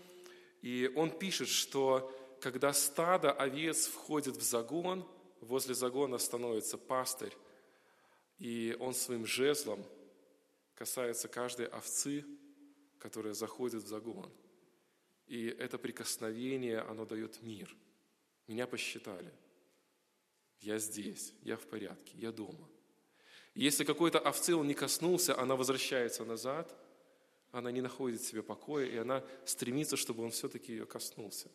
И 0.63 0.91
он 0.95 1.11
пишет, 1.11 1.47
что 1.47 2.11
когда 2.41 2.73
стадо 2.73 3.31
овец 3.31 3.85
входит 3.85 4.35
в 4.35 4.41
загон, 4.41 5.05
возле 5.43 5.75
загона 5.75 6.17
становится 6.17 6.77
пастырь, 6.77 7.35
и 8.39 8.75
он 8.79 8.93
своим 8.93 9.25
жезлом 9.25 9.83
касается 10.75 11.27
каждой 11.27 11.67
овцы, 11.67 12.25
которая 12.99 13.33
заходит 13.33 13.83
в 13.83 13.87
загон. 13.87 14.31
И 15.27 15.45
это 15.45 15.77
прикосновение, 15.77 16.79
оно 16.79 17.05
дает 17.05 17.41
мир. 17.41 17.75
Меня 18.47 18.67
посчитали. 18.67 19.31
Я 20.59 20.79
здесь, 20.79 21.33
я 21.41 21.57
в 21.57 21.65
порядке, 21.65 22.13
я 22.17 22.31
дома. 22.31 22.69
Если 23.53 23.83
какой-то 23.83 24.19
овцы 24.19 24.55
он 24.55 24.67
не 24.67 24.73
коснулся, 24.73 25.37
она 25.37 25.55
возвращается 25.55 26.25
назад, 26.25 26.75
она 27.51 27.71
не 27.71 27.81
находит 27.81 28.21
себе 28.21 28.41
покоя, 28.41 28.85
и 28.85 28.97
она 28.97 29.23
стремится, 29.45 29.95
чтобы 29.95 30.23
он 30.23 30.31
все-таки 30.31 30.71
ее 30.71 30.85
коснулся. 30.85 31.49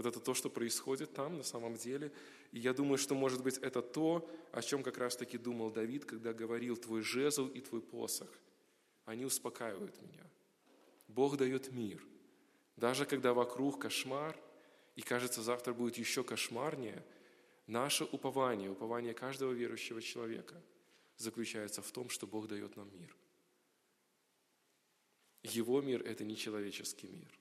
Вот 0.00 0.06
это 0.06 0.18
то, 0.18 0.32
что 0.32 0.48
происходит 0.48 1.12
там 1.12 1.36
на 1.36 1.42
самом 1.42 1.74
деле. 1.74 2.10
И 2.52 2.58
я 2.58 2.72
думаю, 2.72 2.96
что, 2.96 3.14
может 3.14 3.42
быть, 3.42 3.58
это 3.58 3.82
то, 3.82 4.26
о 4.50 4.62
чем 4.62 4.82
как 4.82 4.96
раз-таки 4.96 5.36
думал 5.36 5.70
Давид, 5.70 6.06
когда 6.06 6.32
говорил 6.32 6.78
«твой 6.78 7.02
жезл 7.02 7.48
и 7.48 7.60
твой 7.60 7.82
посох». 7.82 8.30
Они 9.04 9.26
успокаивают 9.26 10.00
меня. 10.00 10.24
Бог 11.06 11.36
дает 11.36 11.70
мир. 11.72 12.02
Даже 12.76 13.04
когда 13.04 13.34
вокруг 13.34 13.78
кошмар, 13.78 14.34
и 14.96 15.02
кажется, 15.02 15.42
завтра 15.42 15.74
будет 15.74 15.98
еще 15.98 16.24
кошмарнее, 16.24 17.04
наше 17.66 18.04
упование, 18.04 18.70
упование 18.70 19.12
каждого 19.12 19.52
верующего 19.52 20.00
человека 20.00 20.54
заключается 21.18 21.82
в 21.82 21.92
том, 21.92 22.08
что 22.08 22.26
Бог 22.26 22.48
дает 22.48 22.74
нам 22.74 22.90
мир. 22.98 23.14
Его 25.42 25.82
мир– 25.82 26.02
это 26.06 26.24
не 26.24 26.36
человеческий 26.36 27.08
мир. 27.08 27.38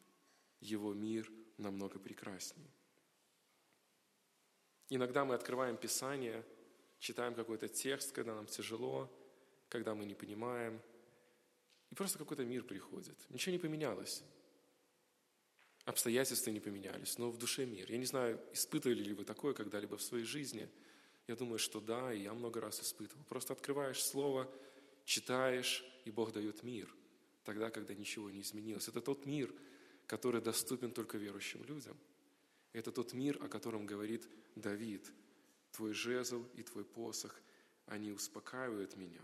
Его 0.59 0.93
мир 0.93 1.31
намного 1.59 1.99
прекраснее. 1.99 2.69
Иногда 4.89 5.23
мы 5.23 5.35
открываем 5.35 5.77
Писание, 5.77 6.43
читаем 6.99 7.35
какой-то 7.35 7.67
текст, 7.67 8.11
когда 8.11 8.33
нам 8.33 8.47
тяжело, 8.47 9.09
когда 9.69 9.93
мы 9.93 10.05
не 10.05 10.15
понимаем, 10.15 10.81
и 11.91 11.95
просто 11.95 12.17
какой-то 12.17 12.43
мир 12.43 12.63
приходит. 12.63 13.17
Ничего 13.29 13.53
не 13.53 13.59
поменялось. 13.59 14.23
Обстоятельства 15.85 16.51
не 16.51 16.59
поменялись, 16.59 17.17
но 17.17 17.31
в 17.31 17.37
душе 17.37 17.65
мир. 17.65 17.91
Я 17.91 17.97
не 17.97 18.05
знаю, 18.05 18.39
испытывали 18.53 19.03
ли 19.03 19.13
вы 19.13 19.25
такое 19.25 19.53
когда-либо 19.53 19.97
в 19.97 20.01
своей 20.01 20.25
жизни. 20.25 20.69
Я 21.27 21.35
думаю, 21.35 21.59
что 21.59 21.79
да, 21.79 22.13
и 22.13 22.21
я 22.21 22.33
много 22.33 22.61
раз 22.61 22.81
испытывал. 22.81 23.23
Просто 23.25 23.53
открываешь 23.53 24.03
Слово, 24.03 24.51
читаешь, 25.05 25.83
и 26.05 26.11
Бог 26.11 26.31
дает 26.31 26.63
мир, 26.63 26.93
тогда, 27.43 27.71
когда 27.71 27.93
ничего 27.93 28.29
не 28.29 28.41
изменилось. 28.41 28.87
Это 28.87 29.01
тот 29.01 29.25
мир, 29.25 29.53
который 30.09 30.41
доступен 30.41 30.91
только 30.91 31.19
верующим 31.19 31.63
людям. 31.65 31.95
Это 32.73 32.91
тот 32.91 33.13
мир, 33.13 33.37
о 33.43 33.47
котором 33.47 33.85
говорит 33.85 34.27
Давид. 34.55 35.13
Твой 35.71 35.93
жезл 35.93 36.43
и 36.55 36.63
твой 36.63 36.83
посох, 36.83 37.39
они 37.85 38.11
успокаивают 38.11 38.97
меня. 38.97 39.21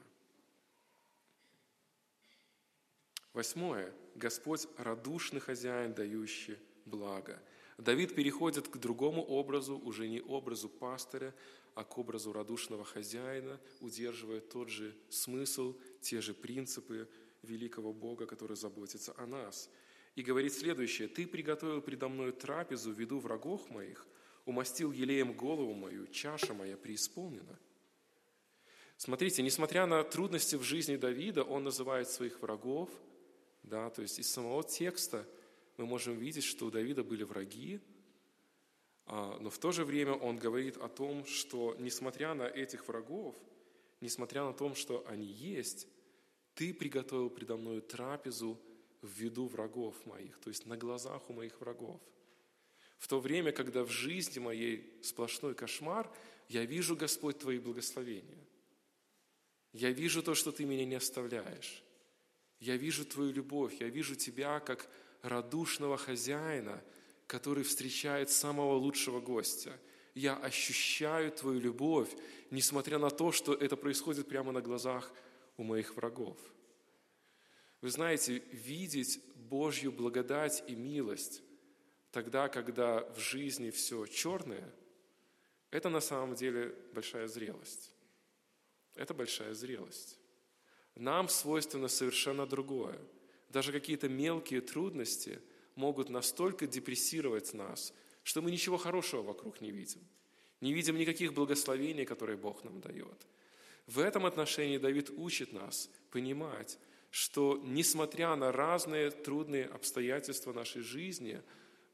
Восьмое. 3.34 3.91
Господь– 4.13 4.67
радушный 4.78 5.39
хозяин, 5.39 5.95
дающий 5.95 6.60
благо. 6.86 7.41
Давид 7.80 8.13
переходит 8.13 8.67
к 8.67 8.78
другому 8.78 9.24
образу, 9.24 9.80
уже 9.80 10.08
не 10.08 10.21
образу 10.21 10.69
пастыря, 10.69 11.34
а 11.74 11.84
к 11.84 11.98
образу 11.98 12.32
радушного 12.32 12.86
хозяина, 12.86 13.60
удерживая 13.80 14.39
тот 14.39 14.69
же 14.69 14.95
смысл, 15.10 15.76
те 16.02 16.21
же 16.21 16.36
принципы 16.36 17.10
великого 17.41 17.91
Бога, 17.91 18.28
который 18.28 18.56
заботится 18.56 19.15
о 19.17 19.26
нас– 19.26 19.67
и 20.15 20.21
говорит 20.21 20.54
следующее. 20.54 21.08
«Ты 21.08 21.28
приготовил 21.28 21.82
предо 21.82 22.08
мною 22.08 22.34
трапезу 22.34 22.91
в 22.91 22.99
виду 22.99 23.19
врагов 23.19 23.69
моих, 23.69 24.08
умастил 24.45 24.91
елеем 24.91 25.34
голову 25.34 25.73
мою, 25.73 26.08
чаша 26.08 26.54
моя 26.54 26.78
преисполнена». 26.78 27.60
Смотрите, 28.97 29.43
несмотря 29.43 29.86
на 29.86 30.04
трудности 30.04 30.56
в 30.56 30.63
жизни 30.63 30.95
Давида, 30.95 31.43
он 31.43 31.65
называет 31.65 32.10
своих 32.10 32.41
врагов, 32.41 32.89
да, 33.63 33.89
то 33.89 34.01
есть 34.01 34.19
из 34.19 34.32
самого 34.32 34.63
текста 34.63 35.28
мы 35.75 35.86
можем 35.86 36.17
видеть, 36.17 36.45
что 36.45 36.67
у 36.67 36.71
Давида 36.71 37.04
были 37.04 37.23
враги, 37.23 37.82
а, 39.06 39.38
но 39.39 39.49
в 39.49 39.58
то 39.58 39.73
же 39.73 39.84
время 39.84 40.13
он 40.13 40.38
говорит 40.38 40.78
о 40.78 40.88
том, 40.88 41.25
что 41.25 41.75
несмотря 41.78 42.34
на 42.34 42.43
этих 42.43 42.88
врагов, 42.88 43.36
несмотря 43.99 44.45
на 44.45 44.54
то, 44.54 44.73
что 44.75 45.06
они 45.08 45.25
есть, 45.25 45.88
ты 46.54 46.73
приготовил 46.73 47.30
предо 47.30 47.58
мною 47.58 47.82
трапезу 47.82 48.58
в 49.06 49.20
виду 49.20 49.48
врагов 49.48 49.96
моих, 50.06 50.38
то 50.39 50.50
есть 50.50 50.65
на 50.65 50.78
глазах 50.78 51.30
у 51.30 51.34
моих 51.34 51.60
врагов. 51.62 52.02
В 52.98 53.08
то 53.08 53.20
время, 53.20 53.52
когда 53.52 53.84
в 53.84 53.89
жизни 53.89 54.39
моей 54.39 55.00
сплошной 55.04 55.54
кошмар, 55.54 56.12
я 56.50 56.65
вижу, 56.65 56.96
Господь, 56.96 57.39
Твои 57.39 57.60
благословения. 57.60 58.44
Я 59.74 59.91
вижу 59.91 60.24
то, 60.24 60.34
что 60.34 60.52
Ты 60.52 60.65
меня 60.65 60.86
не 60.86 60.96
оставляешь. 60.96 61.84
Я 62.60 62.78
вижу 62.78 63.06
Твою 63.06 63.32
любовь, 63.32 63.76
я 63.80 63.89
вижу 63.89 64.15
Тебя 64.15 64.60
как 64.60 64.89
радушного 65.22 65.98
хозяина, 65.98 66.82
который 67.28 67.63
встречает 67.63 68.30
самого 68.30 68.76
лучшего 68.76 69.20
гостя. 69.20 69.78
Я 70.13 70.38
ощущаю 70.38 71.32
Твою 71.32 71.60
любовь, 71.60 72.10
несмотря 72.50 72.98
на 72.98 73.10
то, 73.10 73.32
что 73.32 73.54
это 73.54 73.76
происходит 73.76 74.28
прямо 74.30 74.52
на 74.52 74.62
глазах 74.62 75.12
у 75.58 75.63
моих 75.63 75.96
врагов– 75.96 76.38
вы 77.86 77.91
знаете, 77.91 78.41
видеть 78.52 79.19
Божью 79.36 79.91
благодать 79.91 80.63
и 80.65 80.74
милость 80.74 81.43
тогда, 82.10 82.50
когда 82.50 83.02
в 83.13 83.19
жизни 83.19 83.69
все 83.69 84.08
черное, 84.08 84.74
это 85.69 85.89
на 85.89 86.00
самом 86.00 86.34
деле 86.34 86.74
большая 86.95 87.28
зрелость. 87.28 87.91
Это 88.95 89.13
большая 89.13 89.54
зрелость. 89.54 90.17
Нам 90.95 91.30
свойственно 91.30 91.88
совершенно 91.88 92.48
другое. 92.48 93.00
Даже 93.50 93.71
какие-то 93.71 94.10
мелкие 94.10 94.62
трудности 94.62 95.39
могут 95.76 96.10
настолько 96.10 96.65
депрессировать 96.65 97.54
нас, 97.54 97.93
что 98.24 98.41
мы 98.41 98.50
ничего 98.50 98.78
хорошего 98.78 99.21
вокруг 99.21 99.62
не 99.62 99.69
видим. 99.69 100.02
Не 100.60 100.74
видим 100.74 100.98
никаких 100.98 101.36
благословений, 101.36 102.06
которые 102.06 102.36
Бог 102.36 102.63
нам 102.63 102.82
дает. 102.82 103.28
В 103.86 104.00
этом 104.00 104.26
отношении 104.26 104.80
Давид 104.80 105.12
учит 105.12 105.54
нас 105.54 105.91
понимать, 106.10 106.80
что 107.15 107.62
несмотря 107.63 108.36
на 108.36 108.51
разные 108.51 109.10
трудные 109.10 109.67
обстоятельства 109.67 110.51
нашей 110.51 110.82
жизни, 110.82 111.42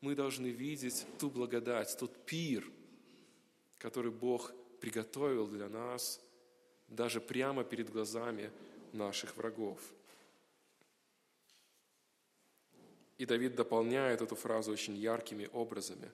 мы 0.02 0.16
должны 0.16 0.48
видеть 0.48 1.06
ту 1.20 1.30
благодать, 1.30 1.96
тот 2.00 2.26
пир, 2.26 2.66
который 3.78 4.12
Бог 4.12 4.52
приготовил 4.80 5.46
для 5.46 5.70
нас 5.70 6.20
даже 6.88 7.22
прямо 7.22 7.64
перед 7.64 7.92
глазами 7.92 8.50
наших 8.94 9.38
врагов. 9.38 9.80
И 13.20 13.26
Давид 13.28 13.54
дополняет 13.54 14.24
эту 14.24 14.36
фразу 14.36 14.72
очень 14.72 14.96
яркими 14.96 15.48
образами. 15.54 16.10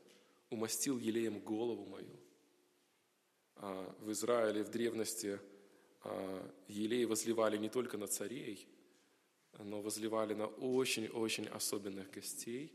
«Умастил 0.49 0.97
елеем 0.97 1.39
голову 1.39 1.85
мою». 1.85 2.19
А 3.55 3.95
в 4.01 4.11
Израиле 4.11 4.63
в 4.63 4.69
древности 4.69 5.39
а, 6.03 6.51
елей 6.67 7.05
возливали 7.05 7.55
не 7.55 7.69
только 7.69 7.97
на 7.97 8.07
царей, 8.07 8.67
но 9.59 9.81
возливали 9.81 10.33
на 10.33 10.47
очень-очень 10.47 11.47
особенных 11.47 12.11
гостей, 12.11 12.71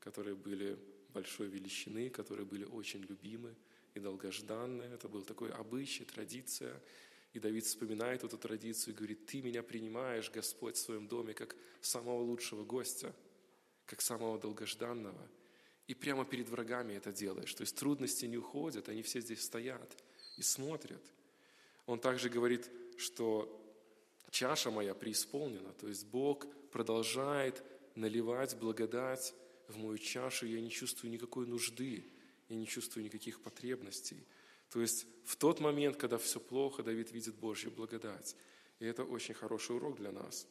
которые 0.00 0.34
были 0.34 0.78
большой 1.12 1.48
величины, 1.48 2.10
которые 2.10 2.46
были 2.46 2.64
очень 2.64 3.00
любимы 3.00 3.54
и 3.94 4.00
долгожданны. 4.00 4.82
Это 4.82 5.08
был 5.08 5.22
такой 5.22 5.50
обычай, 5.50 6.04
традиция. 6.04 6.80
И 7.34 7.40
Давид 7.40 7.64
вспоминает 7.64 8.24
эту 8.24 8.38
традицию 8.38 8.94
и 8.94 8.96
говорит, 8.96 9.26
«Ты 9.26 9.42
меня 9.42 9.62
принимаешь, 9.62 10.30
Господь, 10.30 10.76
в 10.76 10.80
своем 10.80 11.08
доме, 11.08 11.34
как 11.34 11.56
самого 11.80 12.22
лучшего 12.22 12.64
гостя, 12.64 13.14
как 13.86 14.00
самого 14.00 14.38
долгожданного». 14.38 15.28
И 15.86 15.94
прямо 15.94 16.24
перед 16.24 16.48
врагами 16.48 16.94
это 16.94 17.12
делаешь. 17.12 17.52
То 17.54 17.62
есть 17.62 17.76
трудности 17.76 18.26
не 18.26 18.36
уходят, 18.36 18.88
они 18.88 19.02
все 19.02 19.20
здесь 19.20 19.42
стоят 19.42 19.96
и 20.36 20.42
смотрят. 20.42 21.02
Он 21.86 21.98
также 21.98 22.28
говорит, 22.28 22.70
что 22.98 23.67
чаша 24.30 24.70
моя 24.70 24.94
преисполнена. 24.94 25.72
То 25.74 25.88
есть 25.88 26.06
Бог 26.06 26.46
продолжает 26.70 27.62
наливать 27.94 28.56
благодать 28.56 29.34
в 29.68 29.76
мою 29.76 29.98
чашу, 29.98 30.46
я 30.46 30.60
не 30.60 30.70
чувствую 30.70 31.10
никакой 31.10 31.46
нужды 31.46 32.04
и 32.48 32.54
не 32.54 32.66
чувствую 32.66 33.04
никаких 33.04 33.42
потребностей. 33.42 34.26
То 34.70 34.80
есть 34.80 35.06
в 35.24 35.36
тот 35.36 35.60
момент, 35.60 35.96
когда 35.96 36.18
все 36.18 36.40
плохо, 36.40 36.82
Давид 36.82 37.10
видит 37.12 37.34
Божью 37.36 37.70
благодать. 37.70 38.36
И 38.78 38.86
это 38.86 39.04
очень 39.04 39.34
хороший 39.34 39.76
урок 39.76 39.96
для 39.96 40.12
нас. 40.12 40.46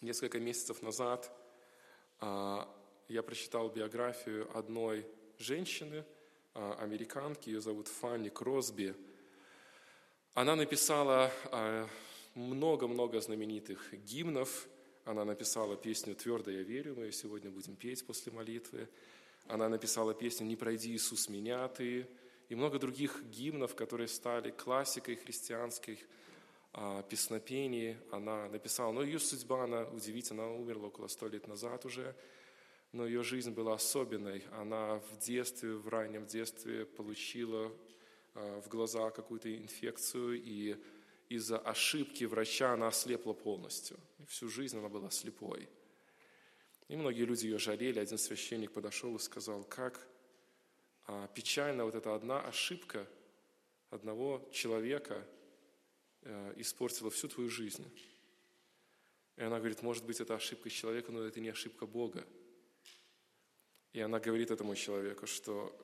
Несколько 0.00 0.38
месяцев 0.38 0.80
назад 0.82 1.32
а, 2.20 2.68
я 3.08 3.22
прочитал 3.22 3.68
биографию 3.68 4.56
одной 4.56 5.06
женщины, 5.38 6.04
а, 6.54 6.74
американки, 6.80 7.48
ее 7.48 7.60
зовут 7.60 7.88
Фанни 7.88 8.28
Кросби. 8.28 8.94
Она 10.34 10.54
написала 10.54 11.32
а, 11.46 11.88
много-много 12.34 13.20
знаменитых 13.20 13.94
гимнов. 14.04 14.68
Она 15.04 15.24
написала 15.24 15.76
песню 15.76 16.14
«Твердо 16.14 16.50
я 16.50 16.62
верю», 16.62 16.94
мы 16.96 17.06
ее 17.06 17.12
сегодня 17.12 17.50
будем 17.50 17.76
петь 17.76 18.06
после 18.06 18.32
молитвы. 18.32 18.88
Она 19.46 19.68
написала 19.68 20.14
песню 20.14 20.46
«Не 20.46 20.56
пройди, 20.56 20.92
Иисус, 20.92 21.28
меня 21.28 21.66
ты», 21.68 22.06
и 22.48 22.54
много 22.54 22.78
других 22.78 23.22
гимнов, 23.24 23.74
которые 23.74 24.08
стали 24.08 24.50
классикой 24.50 25.16
христианской 25.16 25.98
а, 26.72 27.02
песнопений. 27.02 27.96
Она 28.10 28.48
написала, 28.48 28.92
но 28.92 29.02
ее 29.02 29.18
судьба, 29.18 29.64
она 29.64 29.82
удивительна, 29.84 30.44
она 30.44 30.54
умерла 30.54 30.88
около 30.88 31.08
сто 31.08 31.28
лет 31.28 31.46
назад 31.46 31.84
уже, 31.84 32.14
но 32.92 33.06
ее 33.06 33.22
жизнь 33.22 33.52
была 33.52 33.74
особенной. 33.74 34.44
Она 34.52 35.00
в 35.10 35.18
детстве, 35.18 35.74
в 35.74 35.88
раннем 35.88 36.26
детстве 36.26 36.86
получила 36.86 37.72
а, 38.34 38.60
в 38.60 38.68
глаза 38.68 39.10
какую-то 39.10 39.54
инфекцию, 39.54 40.42
и 40.42 40.76
из-за 41.28 41.58
ошибки 41.58 42.24
врача 42.24 42.72
она 42.72 42.88
ослепла 42.88 43.32
полностью. 43.32 43.98
И 44.18 44.24
всю 44.26 44.48
жизнь 44.48 44.78
она 44.78 44.88
была 44.88 45.10
слепой. 45.10 45.68
И 46.88 46.96
многие 46.96 47.24
люди 47.24 47.46
ее 47.46 47.58
жалели. 47.58 47.98
Один 47.98 48.18
священник 48.18 48.72
подошел 48.72 49.14
и 49.14 49.18
сказал, 49.18 49.64
как 49.64 50.06
а 51.06 51.26
печально 51.28 51.84
вот 51.84 51.94
эта 51.94 52.14
одна 52.14 52.40
ошибка 52.40 53.06
одного 53.88 54.46
человека 54.52 55.26
э, 56.20 56.54
испортила 56.56 57.10
всю 57.10 57.28
твою 57.28 57.48
жизнь. 57.48 57.84
И 59.36 59.42
она 59.42 59.58
говорит, 59.58 59.82
может 59.82 60.04
быть, 60.04 60.20
это 60.20 60.34
ошибка 60.34 60.68
человека, 60.68 61.10
но 61.10 61.22
это 61.22 61.40
не 61.40 61.48
ошибка 61.48 61.86
Бога. 61.86 62.26
И 63.94 64.00
она 64.00 64.20
говорит 64.20 64.50
этому 64.50 64.74
человеку, 64.74 65.26
что, 65.26 65.74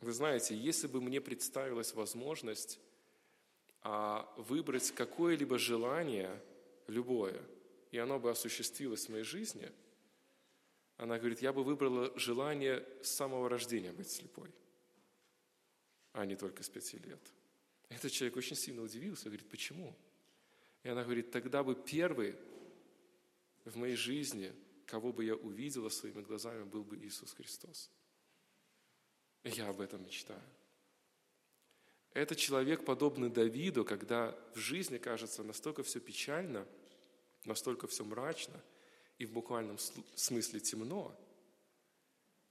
вы 0.00 0.12
знаете, 0.12 0.54
если 0.54 0.86
бы 0.86 1.00
мне 1.00 1.20
представилась 1.20 1.94
возможность 1.94 2.78
а, 3.82 4.32
выбрать 4.36 4.90
какое-либо 4.92 5.58
желание, 5.58 6.40
любое, 6.86 7.40
и 7.90 7.98
оно 7.98 8.18
бы 8.18 8.30
осуществилось 8.30 9.06
в 9.06 9.08
моей 9.10 9.24
жизни– 9.24 9.70
она 11.00 11.18
говорит, 11.18 11.40
я 11.40 11.54
бы 11.54 11.64
выбрала 11.64 12.12
желание 12.18 12.86
с 13.02 13.08
самого 13.08 13.48
рождения 13.48 13.90
быть 13.90 14.10
слепой, 14.10 14.50
а 16.12 16.26
не 16.26 16.36
только 16.36 16.62
с 16.62 16.68
пяти 16.68 16.98
лет. 16.98 17.20
Этот 17.88 18.12
человек 18.12 18.36
очень 18.36 18.54
сильно 18.54 18.82
удивился, 18.82 19.24
говорит, 19.24 19.48
почему? 19.48 19.96
И 20.82 20.90
она 20.90 21.02
говорит, 21.02 21.30
тогда 21.30 21.64
бы 21.64 21.74
первый 21.74 22.36
в 23.64 23.76
моей 23.78 23.96
жизни, 23.96 24.52
кого 24.84 25.10
бы 25.10 25.24
я 25.24 25.36
увидела 25.36 25.88
своими 25.88 26.20
глазами, 26.20 26.64
был 26.64 26.84
бы 26.84 26.98
Иисус 26.98 27.32
Христос. 27.32 27.90
Я 29.42 29.70
об 29.70 29.80
этом 29.80 30.04
мечтаю. 30.04 30.42
Это 32.12 32.34
человек, 32.34 32.84
подобный 32.84 33.30
Давиду, 33.30 33.84
когда 33.84 34.36
в 34.54 34.58
жизни 34.58 34.98
кажется 34.98 35.42
настолько 35.42 35.82
все 35.82 36.00
печально, 36.00 36.66
настолько 37.44 37.86
все 37.86 38.04
мрачно– 38.04 38.60
и 39.20 39.26
в 39.26 39.32
буквальном 39.32 39.76
смысле 40.14 40.60
темно, 40.60 41.14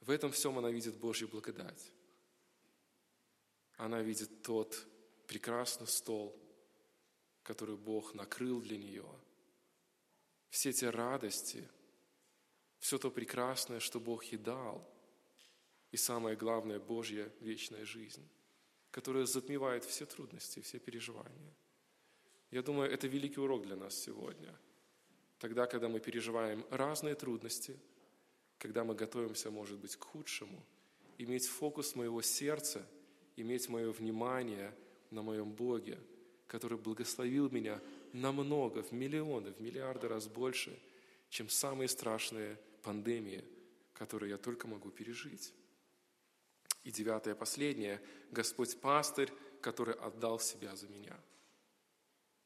в 0.01 0.11
этом 0.11 0.31
всем 0.31 0.59
она 0.59 0.69
видит 0.69 0.95
Божью 0.97 1.27
благодать. 1.27 1.91
Она 3.75 4.03
видит 4.03 4.43
тот 4.43 4.85
прекрасный 5.25 5.87
стол, 5.87 6.39
который 7.41 7.75
Бог 7.75 8.13
накрыл 8.13 8.61
для 8.61 8.77
нее. 8.77 9.09
Все 10.51 10.71
те 10.71 10.91
радости, 10.91 11.67
все 12.77 12.99
то 12.99 13.09
прекрасное, 13.09 13.79
что 13.79 13.99
Бог 13.99 14.23
ей 14.25 14.37
дал. 14.37 14.87
И 15.89 15.97
самое 15.97 16.37
главное, 16.37 16.79
Божья 16.79 17.33
вечная 17.39 17.83
жизнь, 17.83 18.29
которая 18.91 19.25
затмевает 19.25 19.83
все 19.85 20.05
трудности, 20.05 20.59
все 20.61 20.79
переживания. 20.79 21.53
Я 22.51 22.61
думаю, 22.61 22.91
это 22.91 23.07
великий 23.07 23.39
урок 23.39 23.63
для 23.63 23.75
нас 23.75 23.95
сегодня– 23.95 24.55
тогда, 25.39 25.65
когда 25.65 25.87
мы 25.87 25.99
переживаем 25.99 26.65
разные 26.69 27.15
трудности, 27.15 27.79
когда 28.57 28.83
мы 28.83 28.93
готовимся, 28.93 29.49
может 29.49 29.79
быть, 29.79 29.95
к 29.95 30.03
худшему, 30.03 30.63
иметь 31.17 31.47
фокус 31.47 31.95
моего 31.95 32.21
сердца, 32.21 32.85
иметь 33.37 33.69
мое 33.69 33.91
внимание 33.91 34.75
на 35.11 35.21
моем 35.21 35.51
Боге, 35.51 35.97
который 36.45 36.77
благословил 36.77 37.49
меня 37.49 37.81
намного, 38.11 38.83
в 38.83 38.91
миллионы, 38.91 39.53
в 39.53 39.61
миллиарды 39.61 40.07
раз 40.07 40.27
больше, 40.27 40.77
чем 41.29 41.47
самые 41.47 41.87
страшные 41.87 42.57
пандемии, 42.83 43.45
которые 43.93 44.31
я 44.31 44.37
только 44.37 44.67
могу 44.67 44.91
пережить. 44.91 45.53
И 46.83 46.91
девятое, 46.91 47.35
последнее. 47.35 48.01
Господь 48.31 48.79
пастырь, 48.79 49.31
который 49.61 49.95
отдал 49.95 50.39
себя 50.39 50.75
за 50.75 50.87
меня. 50.87 51.19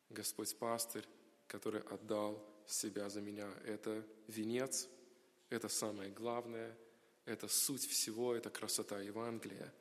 Господь 0.09 0.55
пастырь, 0.57 1.07
который 1.47 1.81
отдал 1.81 2.43
себя 2.65 3.09
за 3.09 3.21
меня. 3.21 3.51
Это 3.65 4.05
венец, 4.27 4.87
это 5.49 5.69
самое 5.69 6.09
главное, 6.11 6.75
это 7.25 7.47
суть 7.47 7.85
всего, 7.85 8.35
это 8.35 8.49
красота 8.49 8.99
Евангелия. 8.99 9.73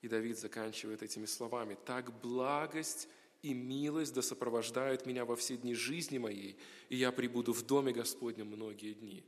И 0.00 0.08
Давид 0.08 0.38
заканчивает 0.38 1.02
этими 1.02 1.26
словами. 1.26 1.76
«Так 1.86 2.20
благость 2.20 3.08
и 3.42 3.54
милость 3.54 4.14
да 4.14 4.22
сопровождают 4.22 5.06
меня 5.06 5.24
во 5.24 5.36
все 5.36 5.56
дни 5.56 5.74
жизни 5.74 6.18
моей, 6.18 6.58
и 6.88 6.96
я 6.96 7.12
прибуду 7.12 7.52
в 7.52 7.64
доме 7.64 7.92
Господнем 7.92 8.48
многие 8.48 8.94
дни». 8.94 9.24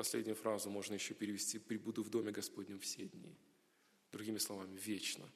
Последнюю 0.00 0.34
фразу 0.34 0.70
можно 0.70 0.94
еще 0.94 1.12
перевести 1.12 1.58
«прибуду 1.58 2.02
в 2.02 2.08
доме 2.08 2.32
Господнем 2.32 2.78
все 2.80 3.04
дни». 3.04 3.36
Другими 4.12 4.38
словами, 4.38 4.78
вечно. 4.78 5.28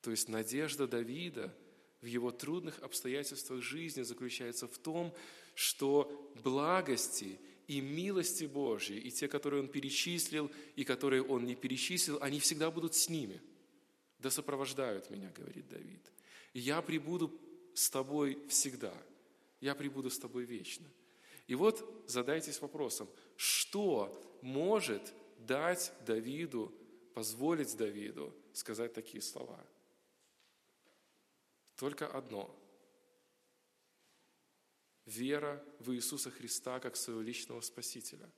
То 0.00 0.10
есть 0.10 0.28
надежда 0.28 0.88
Давида– 0.88 1.54
в 2.02 2.06
его 2.06 2.32
трудных 2.32 2.80
обстоятельствах 2.80 3.62
жизни 3.62 4.02
заключается 4.02 4.66
в 4.66 4.76
том, 4.76 5.14
что 5.54 6.32
благости 6.42 7.38
и 7.68 7.80
милости 7.80 8.44
Божьи, 8.44 8.96
и 8.96 9.12
те, 9.12 9.28
которые 9.28 9.62
он 9.62 9.68
перечислил, 9.68 10.50
и 10.74 10.82
которые 10.82 11.22
он 11.22 11.46
не 11.46 11.54
перечислил, 11.54 12.18
они 12.20 12.40
всегда 12.40 12.72
будут 12.72 12.96
с 12.96 13.08
ними. 13.08 13.40
Да 14.18 14.30
сопровождают 14.30 15.10
меня, 15.10 15.30
говорит 15.30 15.68
Давид. 15.68 16.02
Я 16.54 16.82
прибуду 16.82 17.32
с 17.72 17.88
тобой 17.88 18.36
всегда. 18.48 18.92
Я 19.60 19.76
прибуду 19.76 20.10
с 20.10 20.18
тобой 20.18 20.42
вечно. 20.44 20.88
И 21.46 21.54
вот 21.54 22.04
задайтесь 22.08 22.60
вопросом, 22.60 23.08
что 23.36 23.61
может 24.42 25.12
дать 25.38 25.92
Давиду, 26.06 26.72
позволить 27.14 27.76
Давиду 27.76 28.34
сказать 28.52 28.92
такие 28.92 29.22
слова– 29.22 29.64
только 31.82 32.06
одно. 32.06 32.48
Вера 35.04 35.60
в 35.80 35.92
Иисуса 35.92 36.30
Христа 36.30 36.78
как 36.78 36.94
своего 36.94 37.20
личного 37.20 37.60
Спасителя, 37.60 38.30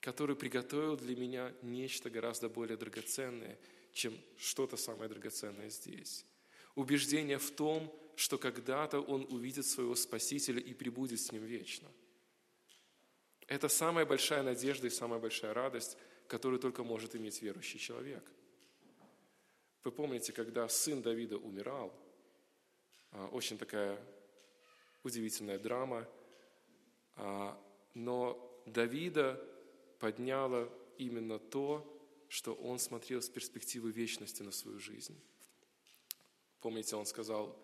который 0.00 0.34
приготовил 0.34 0.96
для 0.96 1.14
меня 1.14 1.54
нечто 1.62 2.10
гораздо 2.10 2.48
более 2.48 2.76
драгоценное, 2.76 3.56
чем 3.92 4.18
что-то 4.36 4.76
самое 4.76 5.08
драгоценное 5.08 5.70
здесь. 5.70 6.26
Убеждение 6.74 7.38
в 7.38 7.52
том, 7.52 7.96
что 8.16 8.36
когда-то 8.36 9.00
он 9.00 9.26
увидит 9.30 9.66
своего 9.66 9.94
Спасителя 9.94 10.60
и 10.60 10.74
прибудет 10.74 11.20
с 11.20 11.30
ним 11.30 11.44
вечно. 11.44 11.88
Это 13.50 13.68
самая 13.68 14.06
большая 14.06 14.42
надежда 14.42 14.86
и 14.86 14.90
самая 14.90 15.20
большая 15.20 15.52
радость, 15.52 15.98
которую 16.26 16.58
только 16.58 16.82
может 16.82 17.14
иметь 17.14 17.42
верующий 17.42 17.78
человек. 17.78 18.24
Вы 19.84 19.92
помните, 19.92 20.32
когда 20.32 20.66
сын 20.68 21.02
Давида 21.02 21.36
умирал– 21.36 21.92
а, 23.12 23.28
очень 23.28 23.58
такая 23.58 24.00
удивительная 25.02 25.58
драма. 25.58 26.08
А, 27.16 27.60
но 27.94 28.62
Давида 28.66 29.42
подняло 29.98 30.72
именно 30.98 31.38
то, 31.38 31.86
что 32.28 32.54
он 32.54 32.78
смотрел 32.78 33.20
с 33.20 33.28
перспективы 33.28 33.90
вечности 33.90 34.42
на 34.42 34.52
свою 34.52 34.78
жизнь. 34.78 35.20
Помните, 36.60 36.94
он 36.94 37.06
сказал 37.06 37.58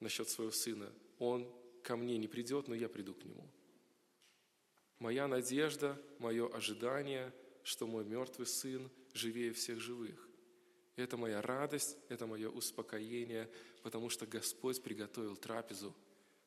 насчет 0.00 0.28
своего 0.28 0.52
сына, 0.52 0.92
он 1.18 1.50
ко 1.82 1.96
мне 1.96 2.18
не 2.18 2.28
придет, 2.28 2.68
но 2.68 2.74
я 2.74 2.88
приду 2.88 3.14
к 3.14 3.24
нему. 3.24 3.48
Моя 5.00 5.26
надежда, 5.26 6.00
мое 6.18 6.46
ожидание, 6.46 7.32
что 7.62 7.86
мой 7.86 8.04
мертвый 8.04 8.46
сын 8.46 8.90
живее 9.14 9.52
всех 9.54 9.80
живых. 9.80 10.28
Это 10.94 11.16
моя 11.16 11.40
радость, 11.40 11.96
это 12.10 12.26
мое 12.26 12.50
успокоение, 12.50 13.50
потому 13.82 14.10
что 14.10 14.26
Господь 14.26 14.82
приготовил 14.82 15.36
трапезу 15.36 15.96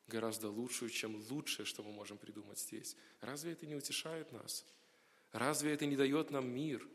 гораздо 0.07 0.49
лучшую, 0.49 0.91
чем 0.91 1.15
лучшее, 1.31 1.65
что 1.65 1.81
мы 1.81 1.91
можем 1.91 2.19
придумать 2.19 2.59
здесь. 2.59 2.95
Разве 3.21 3.53
это 3.53 3.65
не 3.65 3.75
утешает 3.75 4.31
нас? 4.31 4.63
Разве 5.31 5.73
это 5.73 5.87
не 5.87 5.95
дает 5.95 6.29
нам 6.29 6.47
мир? 6.47 6.87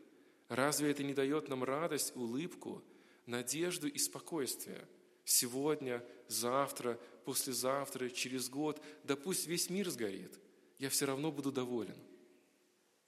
Разве 0.47 0.91
это 0.91 1.03
не 1.03 1.13
дает 1.13 1.49
нам 1.49 1.65
радость, 1.65 2.15
улыбку, 2.15 2.81
надежду 3.25 3.89
и 3.89 3.97
спокойствие? 3.97 4.87
Сегодня, 5.25 6.05
завтра, 6.29 6.97
послезавтра, 7.25 8.09
через 8.09 8.49
год, 8.49 8.81
да 9.03 9.17
пусть 9.17 9.45
весь 9.45 9.69
мир 9.69 9.89
сгорит, 9.89 10.39
я 10.79 10.89
все 10.89 11.05
равно 11.05 11.31
буду 11.31 11.51
доволен. 11.51 11.97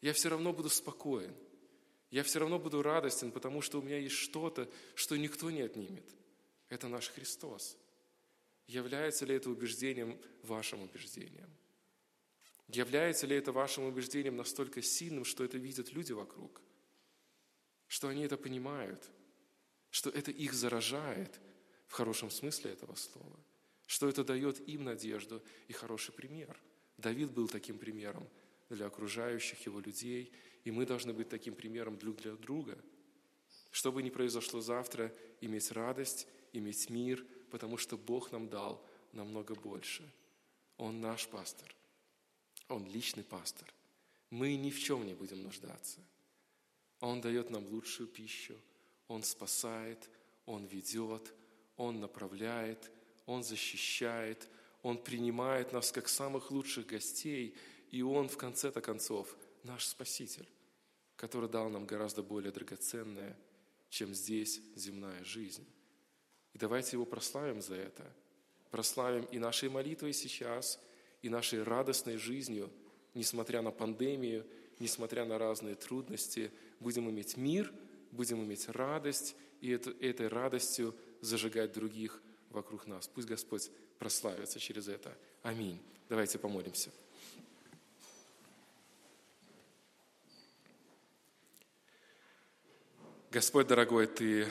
Я 0.01 0.13
все 0.13 0.29
равно 0.29 0.53
буду 0.53 0.69
спокоен. 0.69 1.33
Я 2.11 2.23
все 2.23 2.39
равно 2.39 2.59
буду 2.59 2.81
радостен, 2.81 3.31
потому 3.31 3.61
что 3.61 3.79
у 3.79 3.81
меня 3.81 3.97
есть 3.97 4.15
что-то, 4.15 4.69
что 4.95 5.15
никто 5.15 5.49
не 5.49 5.61
отнимет. 5.61 6.05
Это 6.67 6.89
наш 6.89 7.09
Христос. 7.09 7.77
Является 8.67 9.25
ли 9.25 9.35
это 9.35 9.49
убеждением 9.49 10.19
вашим 10.43 10.81
убеждением? 10.81 11.49
Является 12.67 13.25
ли 13.27 13.35
это 13.35 13.51
вашим 13.51 13.85
убеждением 13.85 14.35
настолько 14.35 14.81
сильным, 14.81 15.23
что 15.23 15.43
это 15.43 15.57
видят 15.57 15.93
люди 15.93 16.11
вокруг? 16.11 16.61
Что 17.87 18.09
они 18.09 18.23
это 18.23 18.37
понимают? 18.37 19.09
Что 19.89 20.09
это 20.09 20.31
их 20.31 20.53
заражает 20.53 21.39
в 21.87 21.93
хорошем 21.93 22.31
смысле 22.31 22.71
этого 22.71 22.95
слова? 22.95 23.39
Что 23.85 24.07
это 24.09 24.23
дает 24.23 24.65
им 24.67 24.85
надежду 24.85 25.41
и 25.67 25.73
хороший 25.73 26.13
пример? 26.13 26.57
Давид 27.01 27.31
был 27.31 27.47
таким 27.47 27.77
примером 27.77 28.27
для 28.69 28.85
окружающих 28.85 29.65
его 29.65 29.79
людей, 29.79 30.31
и 30.63 30.71
мы 30.71 30.85
должны 30.85 31.13
быть 31.13 31.29
таким 31.29 31.55
примером 31.55 31.97
друг 31.97 32.17
для 32.17 32.33
друга. 32.33 32.77
Что 33.71 33.91
бы 33.91 34.03
ни 34.03 34.09
произошло 34.09 34.61
завтра, 34.61 35.13
иметь 35.41 35.71
радость, 35.71 36.27
иметь 36.53 36.89
мир, 36.89 37.25
потому 37.49 37.77
что 37.77 37.97
Бог 37.97 38.31
нам 38.31 38.47
дал 38.47 38.85
намного 39.13 39.55
больше. 39.55 40.09
Он 40.77 41.01
наш 41.01 41.27
пастор. 41.27 41.75
Он 42.67 42.85
личный 42.85 43.23
пастор. 43.23 43.67
Мы 44.29 44.55
ни 44.55 44.69
в 44.69 44.79
чем 44.79 45.05
не 45.05 45.13
будем 45.13 45.43
нуждаться. 45.43 45.99
Он 46.99 47.19
дает 47.19 47.49
нам 47.49 47.65
лучшую 47.67 48.07
пищу, 48.07 48.55
Он 49.07 49.23
спасает, 49.23 50.09
Он 50.45 50.65
ведет, 50.65 51.33
Он 51.75 51.99
направляет, 51.99 52.91
Он 53.25 53.43
защищает, 53.43 54.47
Он 54.81 54.97
принимает 54.97 55.73
нас 55.73 55.91
как 55.91 56.07
самых 56.07 56.51
лучших 56.51 56.87
гостей, 56.87 57.55
и 57.91 58.01
Он, 58.01 58.27
в 58.29 58.37
конце-то 58.37 58.81
концов, 58.81 59.35
наш 59.63 59.85
Спаситель, 59.85 60.47
который 61.15 61.49
дал 61.49 61.69
нам 61.69 61.85
гораздо 61.85 62.23
более 62.23 62.51
драгоценное, 62.51 63.37
чем 63.89 64.13
здесь 64.13 64.61
земная 64.75 65.23
жизнь. 65.23 65.67
И 66.53 66.57
давайте 66.57 66.97
Его 66.97 67.05
прославим 67.05 67.61
за 67.61 67.75
это. 67.75 68.11
Прославим 68.71 69.25
и 69.25 69.39
нашей 69.39 69.69
молитвой 69.69 70.13
сейчас– 70.13 70.79
и 71.21 71.29
нашей 71.29 71.63
радостной 71.63 72.17
жизнью, 72.17 72.71
несмотря 73.13 73.61
на 73.61 73.71
пандемию, 73.71 74.45
несмотря 74.79 75.25
на 75.25 75.37
разные 75.37 75.75
трудности, 75.75 76.51
будем 76.79 77.09
иметь 77.09 77.37
мир, 77.37 77.71
будем 78.11 78.43
иметь 78.43 78.67
радость, 78.69 79.35
и 79.61 79.69
это, 79.69 79.91
этой 79.91 80.27
радостью 80.27 80.95
зажигать 81.21 81.73
других 81.73 82.21
вокруг 82.51 82.87
нас. 82.87 83.07
Пусть 83.07 83.27
Господь 83.27 83.69
прославится 83.99 84.59
через 84.59 84.87
это. 84.87 85.17
Аминь. 85.43 85.79
Давайте 86.09 86.37
помолимся. 86.37 86.91
Господь, 93.31 93.67
дорогой, 93.67 94.07
Ты, 94.07 94.47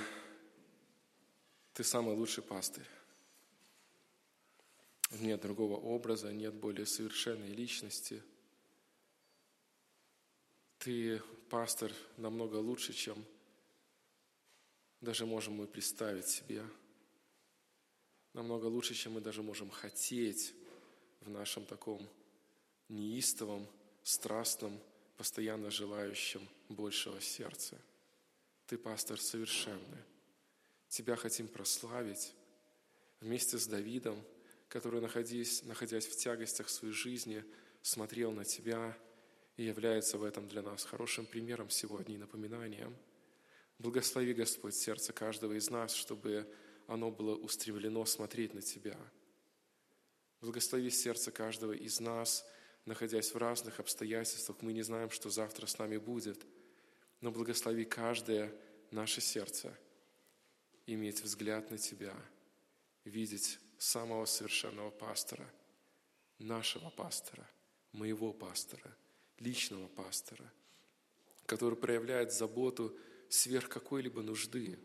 Ты 1.75 1.85
самый 1.85 2.15
лучший 2.17 2.43
пастырь. 2.43 2.87
Нет 5.11 5.41
другого 5.41 5.77
образа, 5.77 6.33
нет 6.33 6.55
более 6.55 6.87
совершенной 6.87 7.53
личности. 7.53 8.23
Ты, 10.79 11.21
пастор, 11.51 11.93
намного 12.17 12.57
лучше, 12.57 12.93
чем 12.93 13.23
даже 15.01 15.27
можем 15.27 15.55
мы 15.55 15.67
представить 15.67 16.29
себе. 16.29 16.65
Намного 18.33 18.67
лучше, 18.67 18.95
чем 18.95 19.15
мы 19.15 19.21
даже 19.21 19.43
можем 19.43 19.71
хотеть 19.71 20.55
в 21.21 21.31
нашем 21.31 21.67
таком 21.67 22.09
неистовом, 22.89 23.67
страстном, 24.03 24.79
постоянно 25.17 25.71
желающем 25.71 26.49
большего 26.69 27.21
сердца. 27.21 27.77
Ты, 28.67 28.79
пастор, 28.79 29.21
совершенный. 29.21 30.05
Тебя 30.89 31.17
хотим 31.17 31.49
прославить 31.49 32.35
вместе 33.21 33.59
с 33.59 33.67
Давидом– 33.67 34.23
который, 34.71 35.01
находясь, 35.01 35.65
находясь 35.65 36.07
в 36.07 36.17
тягостях 36.17 36.71
своей 36.71 36.95
жизни, 36.95 37.45
смотрел 37.83 38.31
на 38.31 38.45
Тебя 38.45 38.97
и 39.57 39.65
является 39.65 40.17
в 40.17 40.23
этом 40.23 40.49
для 40.49 40.63
нас 40.63 40.85
хорошим 40.85 41.27
примером 41.27 41.69
сегодня 41.71 42.15
и 42.15 42.19
напоминанием. 42.19 42.97
Благослови, 43.79 44.33
Господь, 44.33 44.75
сердце 44.75 45.13
каждого 45.13 45.55
из 45.55 45.71
нас, 45.71 45.93
чтобы 45.93 46.47
оно 46.91 47.13
было 47.13 47.37
устремлено 47.37 48.05
смотреть 48.05 48.53
на 48.53 48.63
Тебя. 48.63 48.99
Благослови 50.41 50.91
сердце 50.91 51.31
каждого 51.31 51.73
из 51.73 52.01
нас, 52.01 52.45
находясь 52.85 53.33
в 53.33 53.37
разных 53.37 53.79
обстоятельствах. 53.79 54.61
Мы 54.61 54.73
не 54.73 54.83
знаем, 54.83 55.09
что 55.11 55.31
завтра 55.31 55.67
с 55.67 55.79
нами 55.79 55.99
будет, 55.99 56.45
но 57.21 57.31
благослови 57.31 57.85
каждое 57.85 58.53
наше 58.91 59.21
сердце 59.21 59.73
иметь 60.87 61.23
взгляд 61.23 61.71
на 61.71 61.79
Тебя, 61.79 62.17
видеть 63.05 63.61
самого 63.79 64.25
совершенного 64.25 64.91
пастора, 64.91 65.49
нашего 66.41 66.91
пастора, 66.91 67.49
моего 67.93 68.33
пастора, 68.33 68.97
личного 69.39 69.87
пастора, 69.87 70.53
который 71.47 71.77
проявляет 71.77 72.33
заботу 72.33 72.99
сверх 73.29 73.69
какой-либо 73.69 74.23
нужды, 74.23 74.77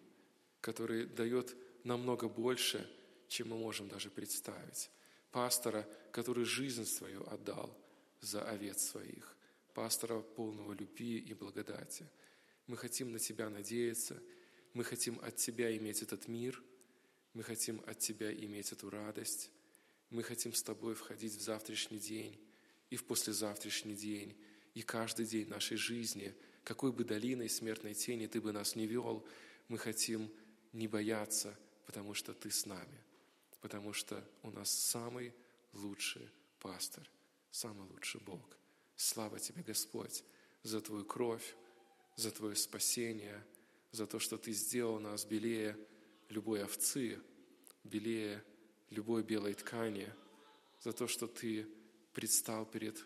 который 0.62 1.08
дает 1.08 1.56
намного 1.86 2.28
больше, 2.28 2.86
чем 3.30 3.52
мы 3.52 3.58
можем 3.58 3.88
даже 3.88 4.10
представить. 4.10 4.92
Пастора, 5.32 5.88
который 6.12 6.44
жизнь 6.44 6.86
свою 6.86 7.26
отдал 7.30 7.74
за 8.20 8.44
овец 8.44 8.82
своих, 8.84 9.38
пастора 9.74 10.20
полного 10.20 10.74
любви 10.74 11.18
и 11.20 11.34
благодати. 11.34 12.06
Мы 12.68 12.76
хотим 12.76 13.14
на 13.14 13.20
Тебя 13.20 13.50
надеяться, 13.50 14.22
мы 14.74 14.84
хотим 14.84 15.18
от 15.22 15.38
Тебя 15.38 15.74
иметь 15.78 16.02
этот 16.02 16.28
мир– 16.28 16.62
мы 17.36 17.44
хотим 17.44 17.84
от 17.86 18.00
Тебя 18.00 18.34
иметь 18.34 18.72
эту 18.72 18.90
радость. 18.90 19.52
Мы 20.10 20.24
хотим 20.24 20.54
с 20.54 20.64
Тобой 20.64 20.96
входить 20.96 21.36
в 21.36 21.42
завтрашний 21.42 22.00
день 22.00 22.40
и 22.90 22.96
в 22.96 23.04
послезавтрашний 23.04 23.94
день, 23.94 24.38
и 24.74 24.82
каждый 24.82 25.26
день 25.26 25.50
нашей 25.50 25.76
жизни, 25.76 26.34
какой 26.64 26.94
бы 26.94 27.04
долиной 27.04 27.50
смертной 27.50 27.94
тени 27.94 28.28
Ты 28.28 28.40
бы 28.40 28.54
нас 28.54 28.78
не 28.78 28.88
вел, 28.88 29.28
мы 29.68 29.78
хотим 29.78 30.32
не 30.72 30.88
бояться, 30.88 31.60
потому 31.86 32.14
что 32.14 32.34
Ты 32.34 32.52
с 32.52 32.66
нами, 32.66 33.04
потому 33.62 33.94
что 33.94 34.24
у 34.44 34.52
нас 34.52 34.70
самый 34.70 35.34
лучший 35.74 36.30
пастор, 36.60 37.10
самый 37.52 37.88
лучший 37.90 38.22
Бог. 38.22 38.58
Слава 38.96 39.40
Тебе, 39.40 39.64
Господь, 39.64 40.24
за 40.64 40.82
Твою 40.82 41.06
кровь, 41.06 41.56
за 42.16 42.32
Твое 42.32 42.56
спасение, 42.56 43.46
за 43.92 44.08
то, 44.08 44.20
что 44.20 44.38
Ты 44.38 44.52
сделал 44.52 45.00
нас 45.00 45.26
белее 45.26 45.78
любой 46.30 46.64
овцы, 46.64 47.22
белее 47.84 48.44
любой 48.90 49.24
белой 49.24 49.54
ткани, 49.54 50.12
за 50.82 50.92
то, 50.94 51.08
что 51.08 51.28
Ты 51.28 51.68
предстал 52.14 52.66
перед 52.66 53.04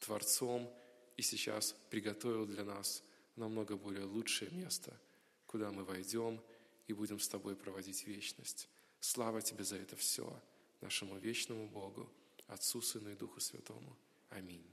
Творцом 0.00 0.72
и 1.16 1.22
сейчас 1.22 1.74
приготовил 1.90 2.46
для 2.46 2.64
нас 2.64 3.02
намного 3.36 3.76
более 3.76 4.04
лучшее 4.04 4.50
место, 4.50 4.98
куда 5.46 5.70
мы 5.70 5.84
войдем 5.84 6.40
и 6.88 6.92
будем 6.92 7.20
с 7.20 7.28
Тобой 7.28 7.54
проводить 7.54 8.06
вечность. 8.06 8.68
Слава 9.00 9.40
Тебе 9.40 9.62
за 9.62 9.76
это 9.76 9.94
все, 9.94 10.42
нашему 10.80 11.16
вечному 11.18 11.68
Богу, 11.68 12.10
Отцу, 12.48 12.82
Сыну 12.82 13.10
и 13.10 13.14
Духу 13.14 13.40
Святому. 13.40 13.96
Аминь. 14.30 14.64